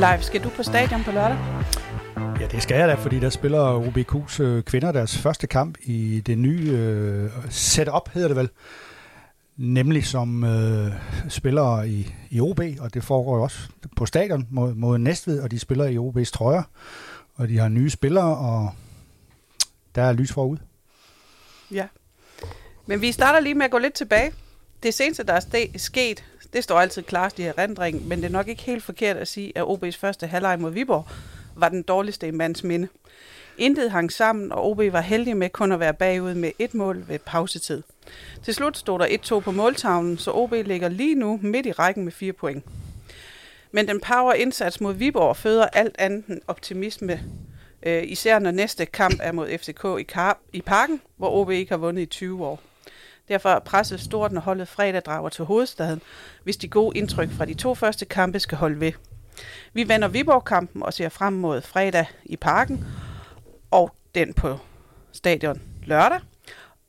[0.00, 1.38] Live, skal du på stadion på lørdag?
[2.40, 6.20] Ja, det skal jeg da, fordi der spiller OBQ's øh, kvinder deres første kamp i
[6.26, 8.48] det nye øh, setup, hedder det vel.
[9.56, 10.92] Nemlig som øh,
[11.28, 13.58] spillere i, i OB, og det foregår jo også
[13.96, 16.62] på stadion mod, mod Næstved, og de spiller i OB's trøjer,
[17.34, 18.70] og de har nye spillere, og
[19.94, 20.56] der er lys forud.
[21.70, 21.86] Ja.
[22.86, 24.32] Men vi starter lige med at gå lidt tilbage.
[24.82, 28.48] Det seneste, der er sket, det står altid klart i erindring, men det er nok
[28.48, 31.06] ikke helt forkert at sige, at OB's første halvleg mod Viborg
[31.56, 32.88] var den dårligste i mands minde.
[33.58, 37.04] Intet hang sammen, og OB var heldig med kun at være bagud med et mål
[37.08, 37.82] ved pausetid.
[38.44, 42.04] Til slut stod der 1-2 på måltavlen, så OB ligger lige nu midt i rækken
[42.04, 42.64] med fire point.
[43.72, 47.20] Men den power indsats mod Viborg føder alt andet end optimisme,
[47.82, 51.70] øh, især når næste kamp er mod FCK i, Kar- i Parken, hvor OB ikke
[51.70, 52.60] har vundet i 20 år.
[53.28, 56.02] Derfor er presset stort, når holdet fredag drager til hovedstaden,
[56.44, 58.92] hvis de gode indtryk fra de to første kampe skal holde ved.
[59.72, 62.84] Vi vender Viborg-kampen og ser frem mod fredag i Parken,
[63.70, 64.58] og den på
[65.12, 66.20] stadion lørdag.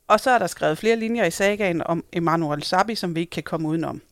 [0.08, 3.30] Og så er der skrevet flere linjer i sagaen om Emanuel Sabi, som vi ikke
[3.30, 4.02] kan komme udenom.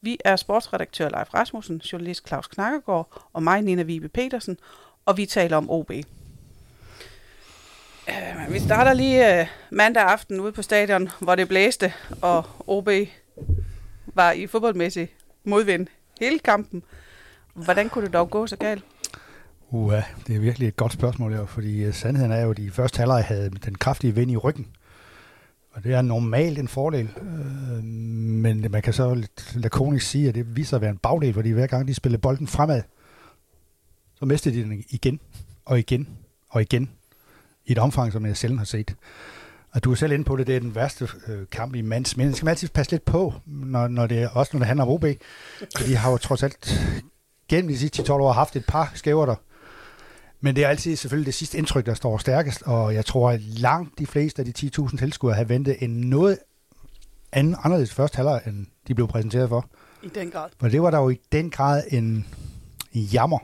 [0.00, 4.58] Vi er sportsredaktør Leif Rasmussen, journalist Claus Knakkergaard og mig, Nina Vibe Petersen,
[5.06, 5.90] og vi taler om OB.
[8.08, 12.88] Øh, vi starter lige øh, mandag aften ude på stadion, hvor det blæste, og OB
[14.06, 15.08] var i fodboldmæssig
[15.44, 15.86] modvind
[16.20, 16.82] hele kampen.
[17.54, 18.84] Hvordan kunne det dog gå så galt?
[19.70, 22.70] Uha, det er virkelig et godt spørgsmål, jo, fordi øh, sandheden er jo, at de
[22.70, 24.66] første halvleg havde den kraftige vind i ryggen.
[25.70, 30.34] Og det er normalt en fordel, øh, men man kan så lidt lakonisk sige, at
[30.34, 32.82] det viser at være en bagdel, fordi hver gang de spillede bolden fremad,
[34.14, 35.20] så mistede de den igen
[35.64, 36.08] og igen
[36.48, 36.90] og igen
[37.66, 38.94] i et omfang, som jeg sjældent har set.
[39.72, 42.16] Og du er selv inde på det, det er den værste øh, kamp i mands,
[42.16, 44.90] men skal man altid passe lidt på, når, når det, også når det handler om
[44.90, 45.04] OB,
[45.76, 46.80] for de har jo trods alt
[47.48, 49.34] gennem de sidste 12 år haft et par skæver der.
[50.40, 53.40] Men det er altid selvfølgelig det sidste indtryk, der står stærkest, og jeg tror, at
[53.40, 56.38] langt de fleste af de 10.000 tilskuere har ventet en noget
[57.32, 59.68] anden, anderledes første halvleg, end de blev præsenteret for.
[60.02, 60.48] I den grad.
[60.60, 62.26] For det var der jo i den grad en,
[62.92, 63.38] en jammer.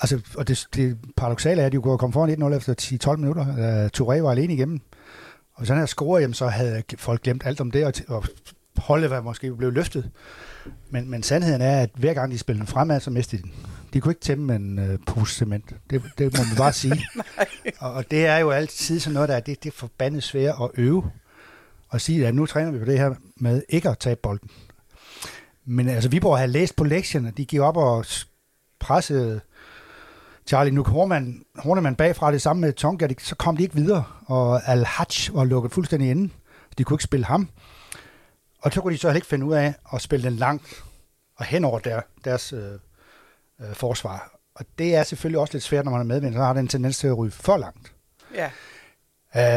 [0.00, 3.46] Altså, og det, det paradoxale er, at de kunne komme foran 1-0 efter 10-12 minutter.
[3.46, 4.80] Uh, Touré var alene igennem.
[5.52, 8.24] Og hvis han havde scoret, jamen, så havde folk glemt alt om det, og, og
[8.76, 10.10] holdet var måske blevet løftet.
[10.90, 13.54] Men, men sandheden er, at hver gang de spillede fremad, så mistede de den.
[13.92, 15.74] De kunne ikke tæmme en uh, pose cement.
[15.90, 17.04] Det, det må man bare sige.
[17.80, 20.54] og, og det er jo altid sådan noget, der er, det, det er forbandet svært
[20.62, 21.10] at øve.
[21.88, 24.50] Og sige, at nu træner vi på det her med ikke at tage bolden.
[25.64, 28.04] Men altså, Viborg havde læst på lektionen, de gik op og
[28.80, 29.40] pressede
[30.50, 34.68] Charlie Nuk Hornemann, Hornemann bagfra det samme med Tonga, så kom de ikke videre, og
[34.68, 36.32] Al-Hajj var lukket fuldstændig inde.
[36.78, 37.48] De kunne ikke spille ham.
[38.62, 40.82] Og så kunne de så heller ikke finde ud af at spille den langt
[41.36, 42.72] og hen over der, deres øh,
[43.60, 44.40] øh, forsvar.
[44.54, 46.68] Og det er selvfølgelig også lidt svært, når man er medvind, så har det en
[46.68, 47.92] tendens til at ryge for langt.
[48.34, 48.50] Ja.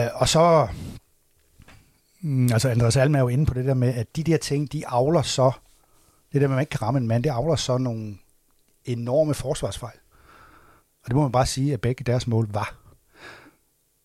[0.05, 0.67] Øh, og så,
[2.21, 4.71] mm, altså Andreas Alm er jo inde på det der med, at de der ting,
[4.71, 5.51] de avler så,
[6.33, 8.17] det der med, at man ikke kan ramme en mand, det avler så nogle
[8.85, 9.97] enorme forsvarsfejl.
[11.03, 12.75] Og det må man bare sige, at begge deres mål var.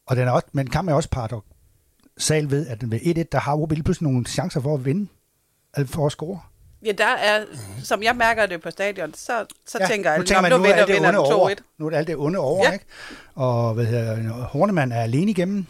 [0.06, 3.56] Og den er også, men kan man også paradoxal ved, at ved 1-1, der har
[3.56, 5.08] OB lige pludselig nogle chancer for at vinde,
[5.76, 6.40] eller for at score.
[6.84, 7.44] Ja, der er,
[7.82, 10.56] som jeg mærker det på stadion, så, så Ja, tænker jeg, nu tænker man, nu,
[10.58, 11.48] nu er vinder, vinder onde over.
[11.48, 11.62] den 2-1.
[11.78, 12.72] Nu er det alt det onde over, Ja.
[12.72, 12.84] ikke?
[13.34, 15.66] Og hvad hedder, Hornemann er alene igennem,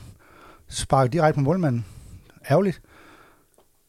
[0.69, 1.87] sparker direkte på målmanden.
[2.51, 2.81] Ærgerligt.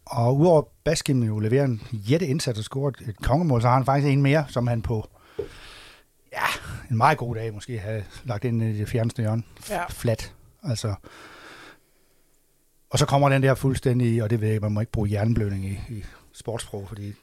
[0.06, 3.86] Og udover Baskin jo leverer en jætte indsats og scorer et kongemål, så har han
[3.86, 5.10] faktisk en mere, som han på
[6.34, 6.46] ja,
[6.90, 9.44] en meget god dag måske havde lagt ind i det fjerneste hjørne.
[9.70, 9.86] Ja.
[9.90, 10.34] Flat.
[10.64, 10.96] Altså.
[12.90, 15.66] Og så kommer den der fuldstændig, og det ved jeg man må ikke bruge jernblødning
[15.66, 17.14] i, i sportsprog, fordi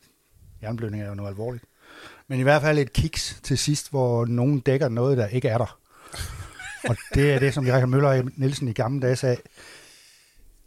[0.62, 1.64] jernblødning er jo noget alvorligt.
[2.28, 5.58] Men i hvert fald et kiks til sidst, hvor nogen dækker noget, der ikke er
[5.58, 5.78] der.
[6.88, 9.36] Og det er det, som Richard Møller og Nielsen i gamle dage sagde.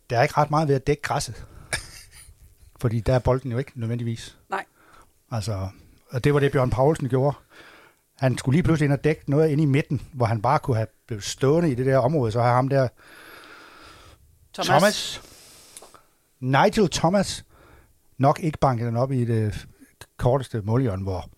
[0.09, 1.45] Der er ikke ret meget ved at dække græsset.
[2.79, 4.37] Fordi der er bolden jo ikke nødvendigvis.
[4.49, 4.65] Nej.
[5.31, 5.67] Altså,
[6.09, 7.37] og det var det, Bjørn Paulsen gjorde.
[8.19, 10.75] Han skulle lige pludselig ind og dække noget inde i midten, hvor han bare kunne
[10.75, 12.31] have blevet stående i det der område.
[12.31, 12.87] Så har ham der,
[14.53, 14.67] Thomas.
[14.67, 15.21] Thomas.
[16.39, 17.45] Nigel Thomas,
[18.17, 19.67] nok ikke banket den op i det
[20.17, 21.29] korteste målhjørne, hvor,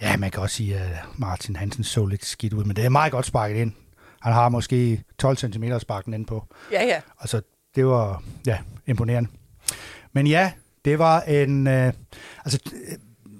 [0.00, 2.88] ja, man kan også sige, at Martin Hansen så lidt skidt ud, men det er
[2.88, 3.72] meget godt sparket ind.
[4.20, 6.46] Han har måske 12 cm at sparke den ind på.
[6.72, 7.00] Ja, ja.
[7.20, 7.40] Altså,
[7.74, 9.30] det var, ja, imponerende.
[10.12, 10.52] Men ja,
[10.84, 11.92] det var en, øh,
[12.44, 12.58] altså,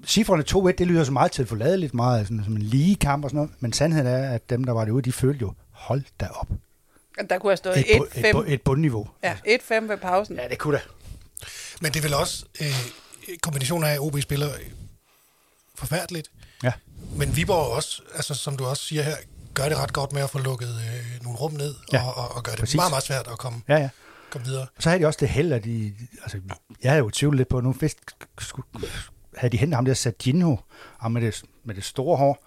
[0.09, 3.29] cifrene 2-1, det lyder så meget til forladeligt, meget sådan, som en lige kamp og
[3.29, 6.27] sådan noget, men sandheden er, at dem, der var derude, de følte jo, hold da
[6.27, 6.47] op.
[7.29, 8.37] Der kunne have stået Et, bu- et, 1-5.
[8.37, 9.07] bu- et bundniveau.
[9.23, 10.35] Ja, 1-5 ved pausen.
[10.35, 10.81] Ja, det kunne da.
[11.81, 12.75] Men det er vel også øh,
[13.41, 14.47] kombinationen af, at OB spiller
[15.75, 16.31] forfærdeligt,
[16.63, 16.71] Ja.
[17.15, 19.15] Men Viborg også, altså som du også siger her,
[19.53, 22.35] gør det ret godt med at få lukket øh, nogle rum ned, Ja, og, og,
[22.35, 22.75] og gør det præcis.
[22.75, 23.89] meget, meget svært at komme, Ja, ja.
[24.29, 24.67] komme videre.
[24.79, 25.93] Så havde de også det held, at de...
[26.21, 26.39] Altså,
[26.83, 27.97] jeg havde jo tvivlet lidt på, nu vidst,
[28.41, 28.79] sku-
[29.39, 30.55] havde de hentet ham der Sajinho,
[30.99, 32.45] ham med det, med det store hår,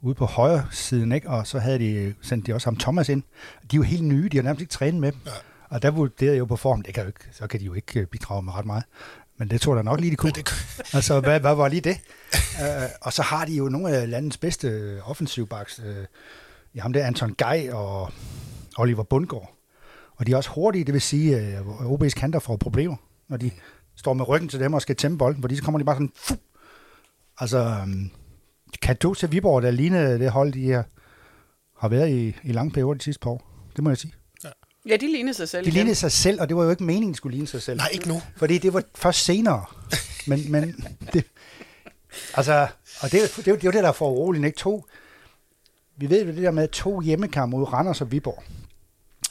[0.00, 1.28] ude på højre siden, ikke?
[1.28, 3.22] og så havde de sendt de også ham Thomas ind.
[3.70, 5.20] De er jo helt nye, de har nærmest ikke trænet med dem.
[5.26, 5.30] Ja.
[5.68, 7.74] Og der vurderede jeg jo på form, det kan jo ikke, så kan de jo
[7.74, 8.84] ikke øh, bidrage med ret meget.
[9.36, 10.32] Men det tror jeg da nok lige, de kunne.
[10.36, 12.00] Men det, Altså, hvad, hvad var lige det?
[12.60, 15.78] uh, og så har de jo nogle af landets bedste øh, offensivbacks.
[15.78, 15.86] Uh,
[16.74, 18.12] ja, ham der Anton Gej og
[18.76, 19.54] Oliver Bundgaard.
[20.16, 22.96] Og de er også hurtige, det vil sige, at uh, OB's kanter får problemer,
[23.28, 23.50] når de
[23.96, 26.12] står med ryggen til dem og skal tæmme bolden, fordi så kommer de bare sådan...
[26.16, 26.36] Fuh!
[27.38, 27.76] Altså,
[28.82, 30.84] kan du til Viborg, der ligner det hold, de har,
[31.78, 33.50] har været i, i lange perioder de sidste par år?
[33.76, 34.14] Det må jeg sige.
[34.88, 35.64] Ja, de lignede sig selv.
[35.64, 35.74] De igen.
[35.74, 37.76] lignede sig selv, og det var jo ikke meningen, de skulle ligne sig selv.
[37.76, 38.22] nej, ikke nu.
[38.36, 39.64] Fordi det var først senere.
[40.26, 41.24] Men, men det,
[42.34, 42.66] altså,
[43.00, 44.58] og det, det, det, er jo- det er jo det, der er for uroligt, ikke?
[44.58, 44.86] To,
[45.96, 48.42] vi ved jo det der med to hjemmekampe mod Randers og Viborg.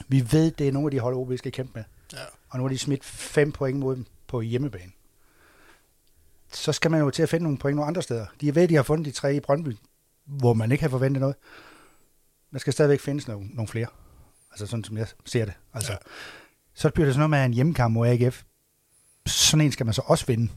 [0.08, 1.84] Vi ved, det er nogle af de hold, OB skal kæmpe med.
[2.12, 2.18] Ja.
[2.48, 4.92] Og nu har de smidt fem point mod dem på hjemmebane.
[6.52, 8.26] Så skal man jo til at finde nogle point nogle andre steder.
[8.40, 9.76] De ved, de har fundet de tre i Brøndby,
[10.26, 11.36] hvor man ikke har forventet noget.
[12.52, 13.86] Der skal stadigvæk findes nogle, nogle flere.
[14.50, 15.54] Altså sådan, som jeg ser det.
[15.74, 15.98] Altså, ja.
[16.74, 18.42] Så bliver det sådan noget med en hjemmekamp mod AGF.
[19.26, 20.52] Sådan en skal man så også vinde.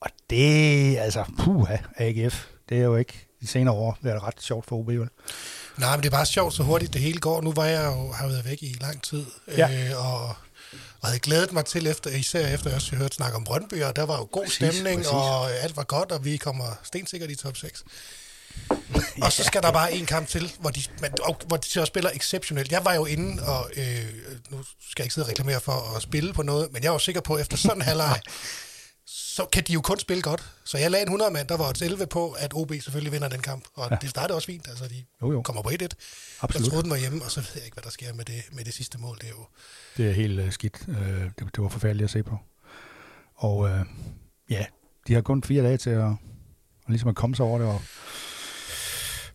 [0.00, 4.66] Og det, altså, puha, AGF, det er jo ikke de senere år været ret sjovt
[4.66, 5.08] for OB, vel?
[5.78, 7.40] Nej, men det er bare sjovt, så hurtigt det hele går.
[7.42, 9.90] Nu var jeg jo har været væk i lang tid, Ja.
[9.90, 10.36] øh, og,
[11.04, 13.96] og havde glædet mig til, efter, især efter jeg også hørte snak om Brøndby, og
[13.96, 15.12] der var jo god Præcis, stemning, præcis.
[15.12, 17.84] og alt var godt, og vi kommer stensikkert i top 6.
[19.22, 21.84] Og så skal der bare en kamp til, hvor de, men, og, hvor de så
[21.84, 22.72] spiller exceptionelt.
[22.72, 24.04] Jeg var jo inde, og øh,
[24.50, 26.98] nu skal jeg ikke sidde og reklamere for at spille på noget, men jeg var
[26.98, 28.20] sikker på, at efter sådan en halvleg,
[29.06, 30.52] så kan de jo kun spille godt.
[30.64, 33.28] Så jeg lagde en 100 mand, der var et 11 på, at OB selvfølgelig vinder
[33.28, 33.64] den kamp.
[33.74, 33.96] Og ja.
[34.00, 35.42] det startede også fint, altså de Jo, jo.
[35.42, 35.72] kommer på 1-1.
[35.80, 35.88] Jeg
[36.40, 36.68] Absolut.
[36.68, 38.64] troede, den var hjemme, og så ved jeg ikke, hvad der sker med det, med
[38.64, 39.16] det sidste mål.
[39.20, 39.46] Det er jo...
[39.96, 40.76] Det er helt uh, skidt.
[40.88, 42.38] Uh, det, det var forfærdeligt at se på.
[43.34, 43.70] Og uh,
[44.50, 44.66] ja,
[45.08, 46.10] de har kun fire dage til at, at
[46.88, 47.82] ligesom at komme sig over det og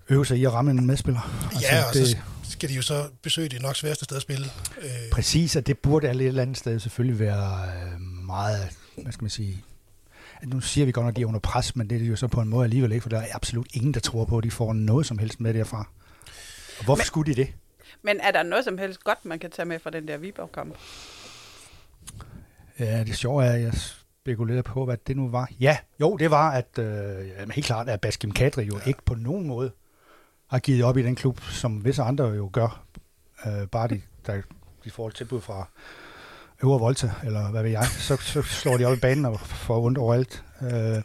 [0.10, 1.50] øve sig i at ramme en medspiller.
[1.52, 4.22] Altså, ja, og det, så skal de jo så besøge det nok sværeste sted at
[4.22, 4.46] spille.
[4.82, 9.12] Øh, Præcis, og det burde alle et eller andet sted selvfølgelig være øh, meget, hvad
[9.12, 9.64] skal man sige,
[10.44, 12.28] nu siger vi godt nok, at de er under pres, men det er jo så
[12.28, 14.52] på en måde alligevel ikke, for der er absolut ingen, der tror på, at de
[14.52, 15.90] får noget som helst med derfra.
[16.80, 17.54] Og hvorfor men, skulle de det?
[18.02, 20.76] Men er der noget som helst godt, man kan tage med fra den der Viborg-kamp?
[22.80, 25.50] Ja, det sjove er, at jeg spekulerer på, hvad det nu var.
[25.60, 28.88] Ja, jo, det var, at øh, helt klart, at Baskim Kadri jo ja.
[28.88, 29.72] ikke på nogen måde
[30.48, 32.86] har givet op i den klub, som visse andre jo gør.
[33.46, 34.42] Øh, bare de, der,
[34.84, 35.68] de får et tilbud fra
[36.64, 39.82] Øvre Volta, eller hvad ved jeg, så, så slår de op i banen og får
[39.86, 40.44] ondt overalt.
[40.62, 41.02] Øh,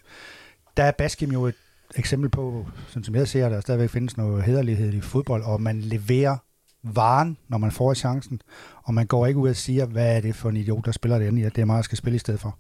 [0.77, 1.55] der er Baskim jo et
[1.97, 5.43] eksempel på, sådan som jeg ser, det, at der stadigvæk findes noget hederlighed i fodbold,
[5.43, 6.37] og man leverer
[6.83, 8.41] varen, når man får chancen,
[8.83, 11.19] og man går ikke ud og siger, hvad er det for en idiot, der spiller
[11.19, 12.59] det at det er meget, jeg skal spille i stedet for.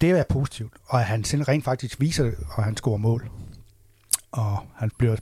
[0.00, 3.30] Det er positivt, og at han selv rent faktisk viser det, og han scorer mål.
[4.32, 5.16] Og han bliver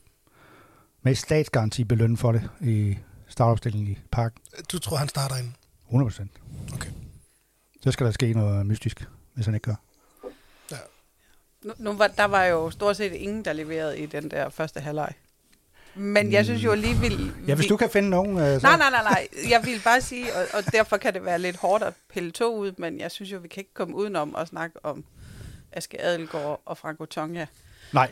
[1.03, 2.99] med statsgaranti belønnet for det i
[3.29, 4.43] startopstillingen i parken.
[4.73, 5.53] du tror, han starter ind?
[5.93, 6.31] 100 procent.
[6.75, 6.91] Okay.
[7.85, 9.05] Så skal der ske noget mystisk,
[9.35, 9.75] hvis han ikke gør.
[11.63, 14.81] Nu, nu var, der var jo stort set ingen, der leverede i den der første
[14.81, 15.13] halvleg.
[15.95, 17.33] Men jeg synes jo alligevel...
[17.47, 18.39] Ja, hvis vi- du kan finde nogen...
[18.39, 18.67] øh, Så...
[18.67, 19.29] Nej, nej, nej, nej.
[19.51, 22.57] Jeg vil bare sige, og, og derfor kan det være lidt hårdt at pille to
[22.57, 25.05] ud, men jeg synes jo, vi kan ikke komme udenom at snakke om
[25.73, 27.47] Aske Adelgaard og Franco Tonja,
[27.93, 28.11] nej.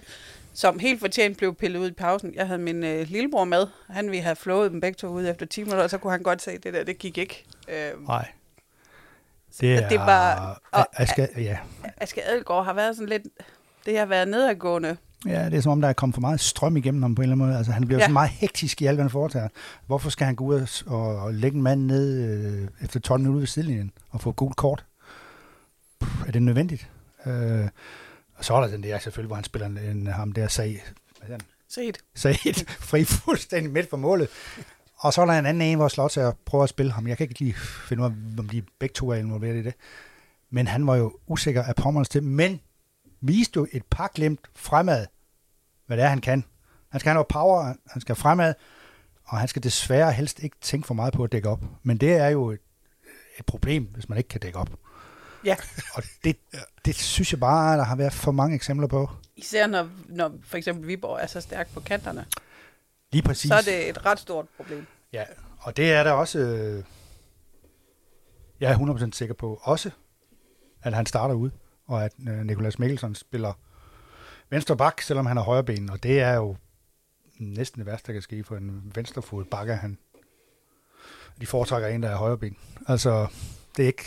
[0.53, 2.35] Som helt fortjent blev pillet ud i pausen.
[2.35, 3.67] Jeg havde min øh, lillebror med.
[3.91, 6.23] Han ville have flået dem begge to ud efter 10 minutter, og så kunne han
[6.23, 7.45] godt se, at det der, det gik ikke.
[7.69, 8.29] Øh, Nej.
[9.61, 9.89] Det er...
[9.89, 11.59] det var- og- jeg skal, ja.
[11.97, 13.23] Aske Adelgaard har været sådan lidt...
[13.87, 14.97] Det har været nedadgående.
[15.27, 17.25] ja, det er som om, der er kommet for meget strøm igennem ham på en
[17.25, 17.59] eller anden måde.
[17.59, 18.07] Altså, han bliver ja.
[18.07, 19.49] Så meget hektisk i alt, hvad han foretager.
[19.87, 22.21] Hvorfor skal han gå ud og, og, lægge en mand ned
[22.63, 24.85] øh, efter 12 minutter ved sidelinjen og få gult kort?
[26.01, 26.89] Puh, er det nødvendigt?
[27.27, 27.69] Øh,
[28.41, 30.85] og så er der den der selvfølgelig, hvor han spiller en, en ham der sag?
[31.69, 31.99] Set.
[32.15, 34.29] Said fri fuldstændig midt for målet.
[34.97, 37.07] Og så er der en anden en, hvor Slottsær prøver at spille ham.
[37.07, 37.55] Jeg kan ikke lige
[37.89, 39.75] finde ud af, om de begge to er involveret i det.
[40.51, 42.61] Men han var jo usikker af pommerens til, men
[43.21, 45.07] viste jo et par glemt fremad,
[45.87, 46.45] hvad det er, han kan.
[46.89, 48.55] Han skal have noget power, han skal fremad,
[49.25, 51.63] og han skal desværre helst ikke tænke for meget på at dække op.
[51.83, 52.61] Men det er jo et,
[53.39, 54.71] et problem, hvis man ikke kan dække op.
[55.45, 55.57] Ja.
[55.95, 56.37] Og det,
[56.85, 59.11] det synes jeg bare, der har været for mange eksempler på.
[59.37, 62.27] Især når, når for eksempel Viborg er så stærk på kanterne,
[63.13, 63.49] Lige præcis.
[63.49, 64.87] så er det et ret stort problem.
[65.13, 65.25] Ja,
[65.59, 66.85] og det er der også, øh,
[68.61, 69.91] jeg er 100% sikker på, også
[70.83, 71.51] at han starter ud,
[71.87, 73.53] og at øh, Nikolas Mikkelsen spiller
[74.51, 76.57] venstre bak, selvom han har højre ben, og det er jo
[77.39, 79.75] næsten det værste, der kan ske for en venstrefod bakker.
[79.75, 79.99] Han,
[81.41, 82.57] de foretrækker en, der er højre ben.
[82.89, 83.27] Altså,
[83.77, 84.05] det er ikke...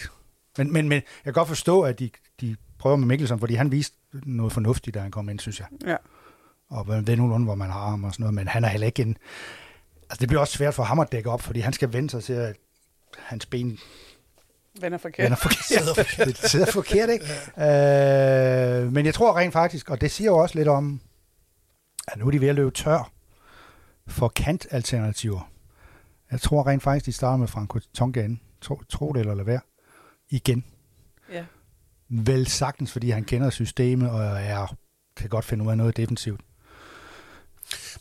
[0.57, 2.09] Men, men, men jeg kan godt forstå, at de,
[2.41, 5.67] de prøver med Mikkelsen, fordi han viste noget fornuftigt, da han kom ind, synes jeg.
[5.85, 5.95] Ja.
[6.69, 9.01] Og ved nogenlunde, hvor man har ham og sådan noget, men han er heller ikke
[9.01, 9.17] en...
[10.09, 12.23] Altså, det bliver også svært for ham at dække op, fordi han skal vende sig
[12.23, 12.55] til, at
[13.17, 13.79] hans ben
[14.81, 15.23] Vender forkert.
[15.23, 15.65] vender forkert.
[15.65, 16.27] Sidder forkert.
[16.27, 17.25] det sidder forkert, ikke?
[17.57, 21.01] Øh, men jeg tror rent faktisk, og det siger jo også lidt om,
[22.07, 23.11] at nu er de ved at løbe tør
[24.07, 25.51] for kantalternativer.
[26.31, 28.37] Jeg tror rent faktisk, de starter med Franco Tonga ind.
[28.61, 29.59] Tro, tro det eller lade være.
[30.33, 30.63] Igen.
[31.33, 31.45] Ja.
[32.09, 34.75] Vel sagtens, fordi han kender systemet og er,
[35.17, 36.41] kan godt finde ud af noget defensivt.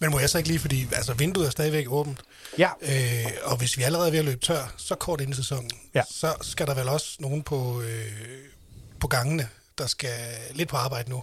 [0.00, 2.22] Men må jeg så ikke lige, fordi altså, vinduet er stadigvæk åbent,
[2.58, 5.34] Ja, øh, og hvis vi allerede er ved at løbe tør, så kort ind i
[5.34, 6.02] sæsonen, Ja.
[6.10, 8.12] så skal der vel også nogen på, øh,
[9.00, 9.48] på gangene,
[9.78, 10.10] der skal
[10.54, 11.22] lidt på arbejde nu,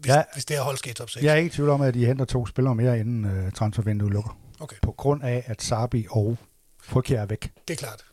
[0.00, 0.22] hvis, Ja.
[0.34, 1.24] hvis det her hold skal i top 6.
[1.24, 4.12] jeg er ikke i tvivl om, at de henter to spillere mere, inden uh, transfervinduet
[4.12, 4.38] lukker.
[4.60, 6.38] Okay, På grund af, at Sabi og
[6.82, 7.52] Frykjær er væk.
[7.68, 8.04] det er klart.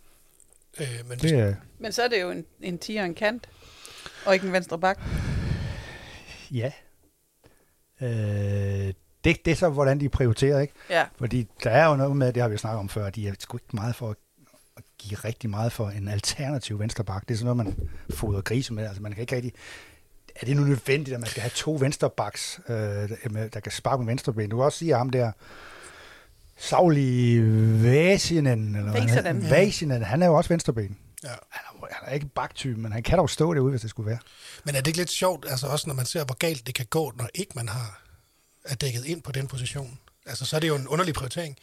[0.79, 3.49] Øh, men Det er, Men så er det jo en, en 10 og en kant,
[4.25, 4.99] og ikke en venstre bak.
[6.51, 6.71] Ja.
[8.01, 8.93] Øh,
[9.23, 10.73] det, det er så, hvordan de prioriterer, ikke?
[10.89, 11.05] Ja.
[11.17, 13.57] Fordi der er jo noget med, det har vi snakket om før, de er sgu
[13.57, 17.27] ikke meget for at give rigtig meget for en alternativ vensterbak.
[17.27, 18.85] Det er sådan noget, man fodrer grise med.
[18.87, 19.53] Altså, man kan ikke rigtig...
[20.41, 22.73] Er det nu nødvendigt, at man skal have to vensterbaks, øh,
[23.31, 24.49] med- der kan sparke med venstreben?
[24.49, 25.31] Du kan også sige, at ham der
[26.57, 27.39] Sauli
[27.83, 29.41] Vasinen, eller Väisänen.
[29.41, 29.49] hedder.
[29.49, 30.97] Väisänen, han er jo også venstreben.
[31.23, 31.29] Ja.
[31.49, 34.09] Han er, han er ikke baktypen, men han kan dog stå derude, hvis det skulle
[34.09, 34.19] være.
[34.63, 36.85] Men er det ikke lidt sjovt, altså også når man ser, hvor galt det kan
[36.85, 38.03] gå, når ikke man har
[38.65, 39.99] er dækket ind på den position?
[40.25, 41.57] Altså, så er det jo en underlig prioritering.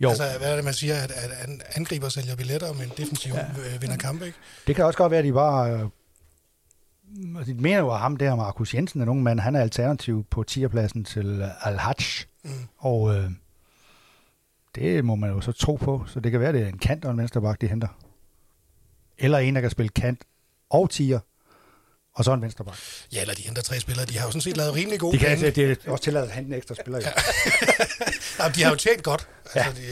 [0.00, 0.08] Jo.
[0.08, 3.76] Altså, hvad er det, man siger, at, at en angriber sælger billetter, men defensiv ja.
[3.80, 4.38] vinder kampe, ikke?
[4.66, 5.72] Det kan også godt være, at de bare...
[5.72, 5.86] Øh,
[7.36, 10.24] altså, de mener jo, at ham der, Markus Jensen, er nogen mand, han er alternativ
[10.30, 12.24] på tierpladsen til øh, Al-Hajj.
[12.44, 12.50] Mm.
[12.78, 13.30] Og øh,
[14.74, 16.04] det må man jo så tro på.
[16.06, 17.88] Så det kan være, det er en kant og en vensterbak, de henter.
[19.18, 20.20] Eller en, der kan spille kant
[20.70, 21.20] og tier,
[22.14, 22.76] og så en vensterbak.
[23.12, 24.06] Ja, eller de henter tre spillere.
[24.06, 25.50] De har jo sådan set lavet rimelig gode De kan penge.
[25.50, 26.98] det er også tilladt at hente en ekstra spiller.
[26.98, 27.04] Jo.
[28.38, 29.28] Jamen, de har jo tjent godt.
[29.54, 29.86] Altså, de,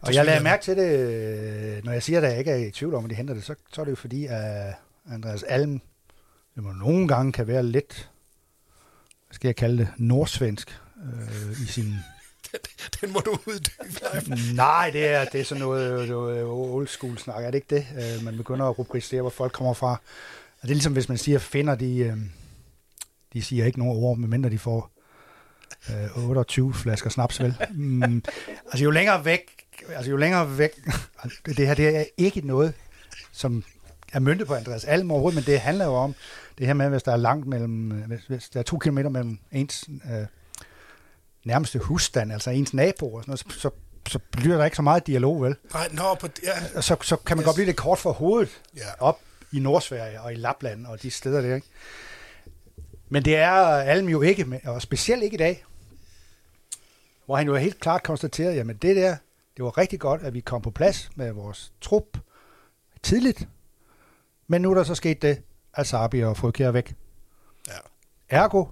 [0.00, 2.70] Og jeg lader mærke til det, øh, når jeg siger, at jeg ikke er i
[2.70, 4.74] tvivl om, at de henter det, så, så er det jo fordi, at
[5.12, 5.80] Andreas Alm
[6.54, 8.10] det må nogle gange kan være lidt,
[9.26, 11.94] hvad skal jeg kalde det, nordsvensk øh, i sin...
[13.00, 14.54] den må du uddybe.
[14.54, 17.54] Nej, det er, det er sådan noget, øh, noget øh, old school snak, er det
[17.54, 17.86] ikke det?
[17.96, 19.90] Øh, man begynder at rubricere, hvor folk kommer fra.
[20.60, 22.28] Og det er ligesom, hvis man siger, finder de,
[23.32, 24.90] de siger ikke nogen ord, medmindre de får
[26.16, 27.56] 28 flasker snaps, vel?
[27.70, 28.22] Mm,
[28.72, 30.70] altså jo længere væk, altså jo længere væk,
[31.46, 32.74] det, det her det er ikke noget,
[33.32, 33.64] som
[34.12, 36.14] er myndet på Andreas Alm overhovedet, men det handler jo om
[36.58, 39.38] det her med, hvis der er langt mellem, hvis, hvis der er to kilometer mellem
[39.52, 40.26] ens øh,
[41.46, 43.70] nærmeste husstand, altså ens naboer, og sådan noget, så,
[44.08, 45.56] så, bliver der ikke så meget dialog, vel?
[45.72, 47.46] Nej, nå, på, ja, så, så kan man Yes.
[47.46, 48.82] godt blive lidt kort for hovedet ja.
[48.98, 49.20] op
[49.52, 51.66] i Nordsverige og i Lapland og de steder der, ikke?
[53.08, 55.64] Men det er Alm jo ikke, med, og specielt ikke i dag,
[57.26, 59.16] hvor han jo helt klart konstaterede, jamen det der,
[59.56, 62.18] det var rigtig godt, at vi kom på plads med vores trup
[63.02, 63.48] tidligt,
[64.46, 65.42] men nu er der så sket det,
[65.74, 66.94] at Sabi og Frøkjær er væk.
[67.68, 67.72] Ja.
[68.28, 68.64] Ergo,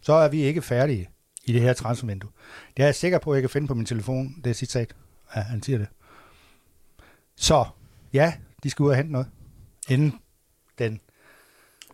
[0.00, 1.10] så er vi ikke færdige
[1.50, 2.30] i det her transfervindue.
[2.76, 4.94] Det er jeg sikker på, at jeg kan finde på min telefon, det er citat,
[5.36, 5.88] ja, han siger det.
[7.36, 7.64] Så,
[8.12, 9.26] ja, de skal ud og hente noget.
[9.88, 10.20] Inden
[10.78, 11.00] den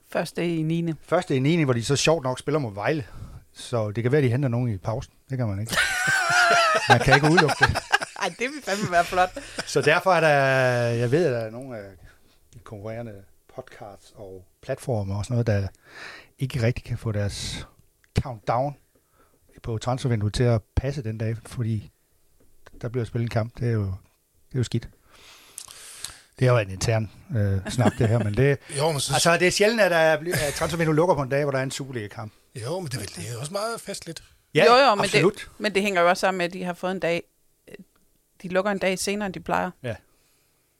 [0.09, 0.93] Første i 9.
[1.03, 1.63] første i 9.
[1.63, 3.07] hvor de så sjovt nok spiller mod Vejle.
[3.53, 5.13] Så det kan være, at de henter nogen i pausen.
[5.31, 5.77] Det kan man ikke.
[6.89, 7.77] Man kan ikke udelukke det.
[8.23, 9.39] Ej, det vil fandme være flot.
[9.67, 10.29] Så derfor er der,
[10.95, 11.85] jeg ved, at der er nogle af
[12.55, 13.23] de konkurrerende
[13.55, 15.69] podcasts og platformer og sådan noget, der
[16.39, 17.67] ikke rigtig kan få deres
[18.21, 18.77] countdown
[19.63, 21.91] på transfervinduet til at passe den dag, fordi
[22.83, 23.59] der bliver spillet en kamp.
[23.61, 24.89] Det er jo, det er jo skidt.
[26.39, 29.37] Det er jo en intern øh, snak, det her, men det, Jo, men, så, altså,
[29.39, 30.17] det er sjældent, at, der er,
[30.49, 32.33] at transfervinduet lukker på en dag, hvor der er en Superliga-kamp.
[32.63, 34.23] jo, men det, er vel- det er også meget festligt.
[34.55, 35.35] Ja, Jo, jo, men absolut.
[35.35, 37.23] det, men det hænger jo også sammen med, at de har fået en dag,
[38.43, 39.71] de lukker en dag senere, end de plejer.
[39.83, 39.95] Ja.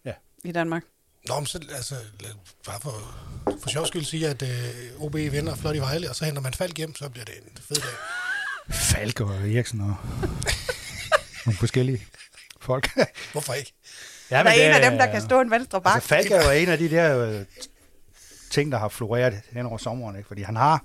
[0.05, 0.13] Ja.
[0.45, 0.83] I Danmark.
[1.29, 1.95] Nå, men så, altså,
[2.67, 2.91] bare for,
[3.63, 6.55] for sjov skyld sige, at øh, OB vinder flot i Vejle, og så henter man
[6.55, 7.91] Falk hjem, så bliver det en fed dag.
[8.71, 9.95] Falk og Eriksen og
[11.47, 12.07] nogle forskellige
[12.61, 12.89] folk.
[13.33, 13.73] Hvorfor ikke?
[14.31, 15.95] ja, Der er en af dem, der er- kan stå en venstre bak.
[15.95, 17.45] Altså, Falk er jo en af de der øh,
[18.51, 20.27] ting, der har floreret hen over sommeren, ikke?
[20.27, 20.85] fordi han har,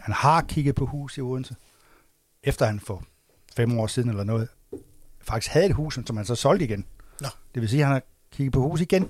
[0.00, 1.54] han har kigget på hus i Odense,
[2.42, 3.02] efter han for
[3.56, 4.48] fem år siden eller noget,
[5.22, 6.84] faktisk havde et hus, som han så solgte igen.
[7.20, 7.28] Nå.
[7.54, 9.08] Det vil sige, at han har kigget på hus igen.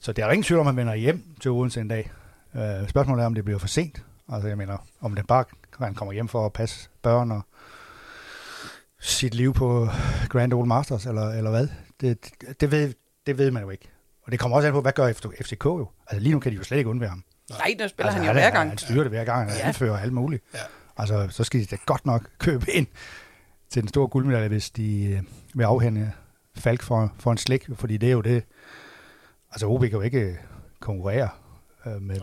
[0.00, 2.10] Så det er ingen tvivl om, at han vender hjem til Odense en dag.
[2.54, 4.02] Øh, spørgsmålet er, om det bliver for sent,
[4.32, 5.44] Altså, jeg mener, om det bare
[5.84, 7.42] han kommer hjem for at passe børn og
[9.00, 9.88] sit liv på
[10.28, 11.68] Grand Old Masters, eller, eller hvad,
[12.00, 12.30] det,
[12.60, 12.94] det, ved,
[13.26, 13.88] det ved man jo ikke.
[14.22, 15.88] Og det kommer også an på, hvad gør FCK jo?
[16.10, 17.24] Altså lige nu kan de jo slet ikke undvære ham.
[17.50, 18.68] Nej, der spiller altså, han jo hver gang.
[18.68, 19.66] Han styrer det hver gang, han Ja.
[19.68, 20.44] anfører alt muligt.
[20.54, 20.58] Ja.
[20.96, 22.86] Altså, så skal de da godt nok købe ind
[23.70, 25.22] til den store guldmedalje, hvis de øh,
[25.54, 26.12] vil afhænde
[26.58, 28.44] Falk for, for en slik, fordi det er jo det.
[29.52, 30.34] Altså, OB kan jo ikke øh,
[30.80, 31.28] konkurrere
[31.86, 32.20] øh, med,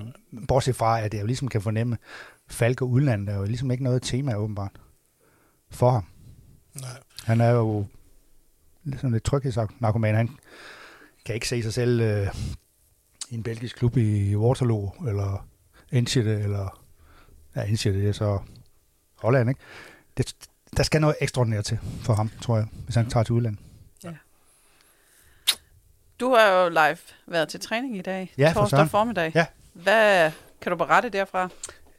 [0.47, 1.97] bortset fra, at jeg jo ligesom kan fornemme,
[2.47, 4.71] Falk og udlandet er jo ligesom ikke noget tema, åbenbart,
[5.69, 6.05] for ham.
[6.81, 6.89] Nej.
[7.23, 7.85] Han er jo
[8.95, 10.15] sådan lidt tryghedsnarkoman.
[10.15, 10.29] Han
[11.25, 12.27] kan ikke se sig selv øh,
[13.29, 15.47] i en belgisk klub i Waterloo, eller
[15.91, 16.81] Enschede, eller
[17.55, 18.39] ja, Enschede, det er så
[19.15, 19.61] Holland, ikke?
[20.17, 20.33] Det,
[20.77, 23.59] der skal noget ekstraordinært til for ham, tror jeg, hvis han tager til udlandet.
[26.19, 26.97] Du har jo live
[27.27, 28.89] været til træning i dag, Ja, for torsdag søren.
[28.89, 29.31] formiddag.
[29.35, 29.45] Ja.
[29.73, 30.31] Hvad
[30.61, 31.49] kan du berette derfra?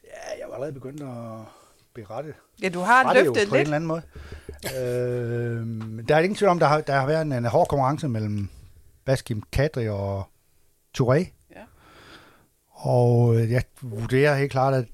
[0.07, 1.45] Ja, jeg var allerede begyndt at
[1.93, 3.61] berette Ja, du har løftet på en lidt.
[3.61, 4.01] eller anden måde.
[4.77, 8.07] øh, der er ingen tvivl om, der har, der har været en, en hård konkurrence
[8.07, 8.49] mellem
[9.05, 10.23] Baskim Kadri og
[10.97, 11.25] Touré.
[11.55, 11.61] Ja.
[12.71, 14.85] Og øh, jeg vurderer helt klart, at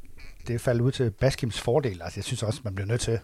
[0.48, 2.01] det faldt ud til Baskims fordel.
[2.01, 3.20] Altså, jeg synes også, man bliver nødt til...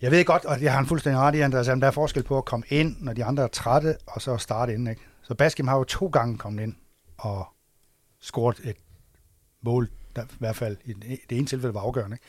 [0.00, 2.22] Jeg ved godt, og jeg har en fuldstændig ret i, Andreas, at der er forskel
[2.22, 4.88] på at komme ind, når de andre er trætte, og så starte ind.
[4.88, 5.02] Ikke?
[5.22, 6.74] Så Baskim har jo to gange kommet ind
[7.18, 7.46] og
[8.20, 8.76] scoret et
[9.62, 10.92] mål, der i hvert fald i
[11.30, 12.14] det ene tilfælde var afgørende.
[12.14, 12.24] Ikke?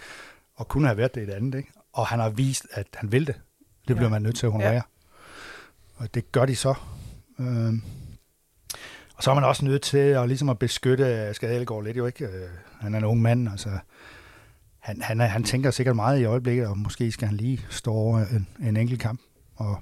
[0.56, 1.58] og kunne have været det i det andet.
[1.58, 1.72] Ikke?
[1.94, 3.36] Og han har vist, at han vil det.
[3.88, 4.10] Det bliver Ja.
[4.10, 4.74] man nødt til at honorere.
[4.74, 4.82] Ja.
[5.96, 6.74] Og det gør de så.
[7.40, 7.82] Øhm.
[9.16, 11.98] Og så er man også nødt til at, ligesom at beskytte Skadelegård lidt.
[11.98, 12.26] Jo ikke?
[12.26, 13.50] Øh, han er en ung mand.
[13.50, 13.70] Altså,
[14.80, 18.20] han, han, han tænker sikkert meget i øjeblikket, og måske skal han lige stå over
[18.26, 19.22] en, en enkelt kamp.
[19.56, 19.82] Og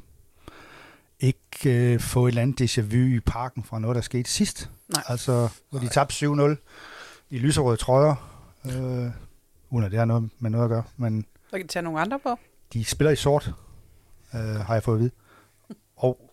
[1.20, 4.70] ikke øh, få et eller andet déjà vu i parken fra noget, der skete sidst.
[4.96, 5.04] Nej.
[5.08, 6.56] Altså, hvor de tabte 7-0
[7.30, 8.16] i lyserøde trøjer.
[8.66, 9.12] Øh,
[9.70, 10.84] uden at det har noget med noget at gøre.
[10.98, 12.40] Men Så kan du tage nogle andre på.
[12.74, 13.52] de spiller i sort,
[14.34, 15.12] øh, har jeg fået at vide.
[15.98, 16.32] Og,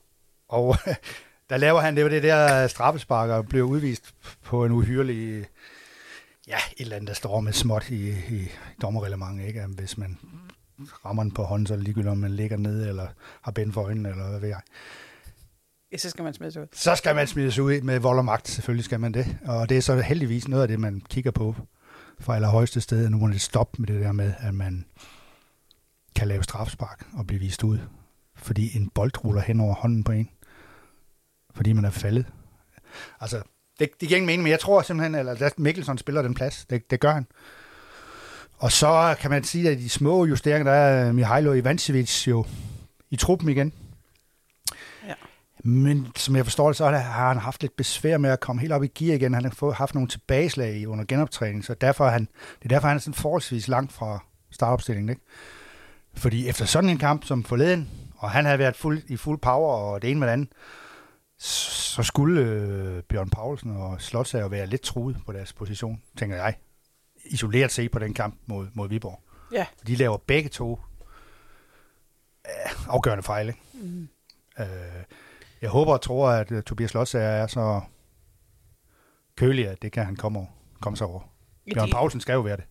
[0.48, 0.76] og
[1.50, 5.46] der laver han det var det der straffespark og bliver udvist på en uhyrelig,
[6.48, 8.48] ja, et eller andet, der står med småt i, i
[8.82, 9.64] dommerreglementet, ikke?
[9.66, 10.18] Hvis man
[11.04, 13.06] rammer den på hånden, så er det ligegyldigt, om man ligger nede, eller
[13.42, 14.60] har bind for øjnene, eller hvad ved jeg.
[15.92, 16.66] Ja, så skal man smide sig ud.
[16.72, 19.38] Så skal man smides ud med vold og magt, selvfølgelig skal man det.
[19.44, 21.54] Og det er så heldigvis noget af det, man kigger på
[22.20, 23.10] fra allerhøjeste sted.
[23.10, 24.84] Nu må det stoppe med det der med, at man
[26.14, 27.78] kan lave strafspark og blive vist ud.
[28.36, 30.30] Fordi en bold ruller hen over hånden på en.
[31.54, 32.26] Fordi man er faldet.
[33.20, 33.42] Altså,
[33.78, 36.66] det, det giver ingen mening, men jeg tror simpelthen, at at Mikkelsen spiller den plads.
[36.70, 37.26] Det, det gør han.
[38.58, 42.44] Og så kan man sige, at de små justeringer, der er Mihailo Ivancevic jo
[43.10, 43.72] i truppen igen.
[45.06, 45.14] Ja.
[45.66, 48.72] Men som jeg forstår det, så har han haft lidt besvær med at komme helt
[48.72, 49.34] op i gear igen.
[49.34, 52.68] Han har fået, haft nogle tilbageslag i under genoptræning, så derfor er han, det er
[52.68, 55.08] derfor, han er sådan forholdsvis langt fra startopstillingen.
[55.08, 55.22] Ikke?
[56.14, 59.76] Fordi efter sådan en kamp som forleden, og han havde været fuld, i fuld power
[59.76, 60.48] og det ene med det andet,
[61.38, 66.54] så skulle øh, Bjørn Paulsen og Slotsager være lidt truet på deres position, tænker jeg.
[67.24, 69.20] Isoleret set på den kamp mod, mod Viborg.
[69.52, 69.66] Ja.
[69.86, 70.80] De laver begge to
[72.46, 73.48] øh, afgørende fejl.
[73.48, 73.60] Ikke?
[73.74, 74.08] Mm.
[74.60, 74.66] Øh,
[75.66, 77.80] jeg håber og tror, at uh, Tobias Lodsager er så
[79.36, 80.48] kølig, at det kan han komme, over,
[80.80, 81.20] komme sig over.
[81.74, 82.64] Bjørn Paulsen skal jo være det,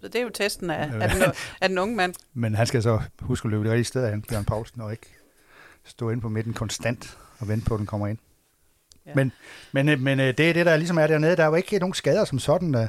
[0.00, 1.02] så det er jo testen af, Ja.
[1.02, 1.22] af, den,
[1.62, 2.14] af den unge mand.
[2.34, 5.06] men han skal så huske at løbe det rigtige sted hen, Bjørn Paulsen, og ikke
[5.84, 8.18] stå inde på midten konstant og vente på, at den kommer ind.
[9.06, 9.10] Ja.
[9.10, 9.14] Ja.
[9.14, 9.32] Men,
[9.72, 11.36] men, øh, men øh, det er det, der ligesom er dernede.
[11.36, 12.74] Der er jo ikke nogen skader som sådan.
[12.74, 12.86] Uh,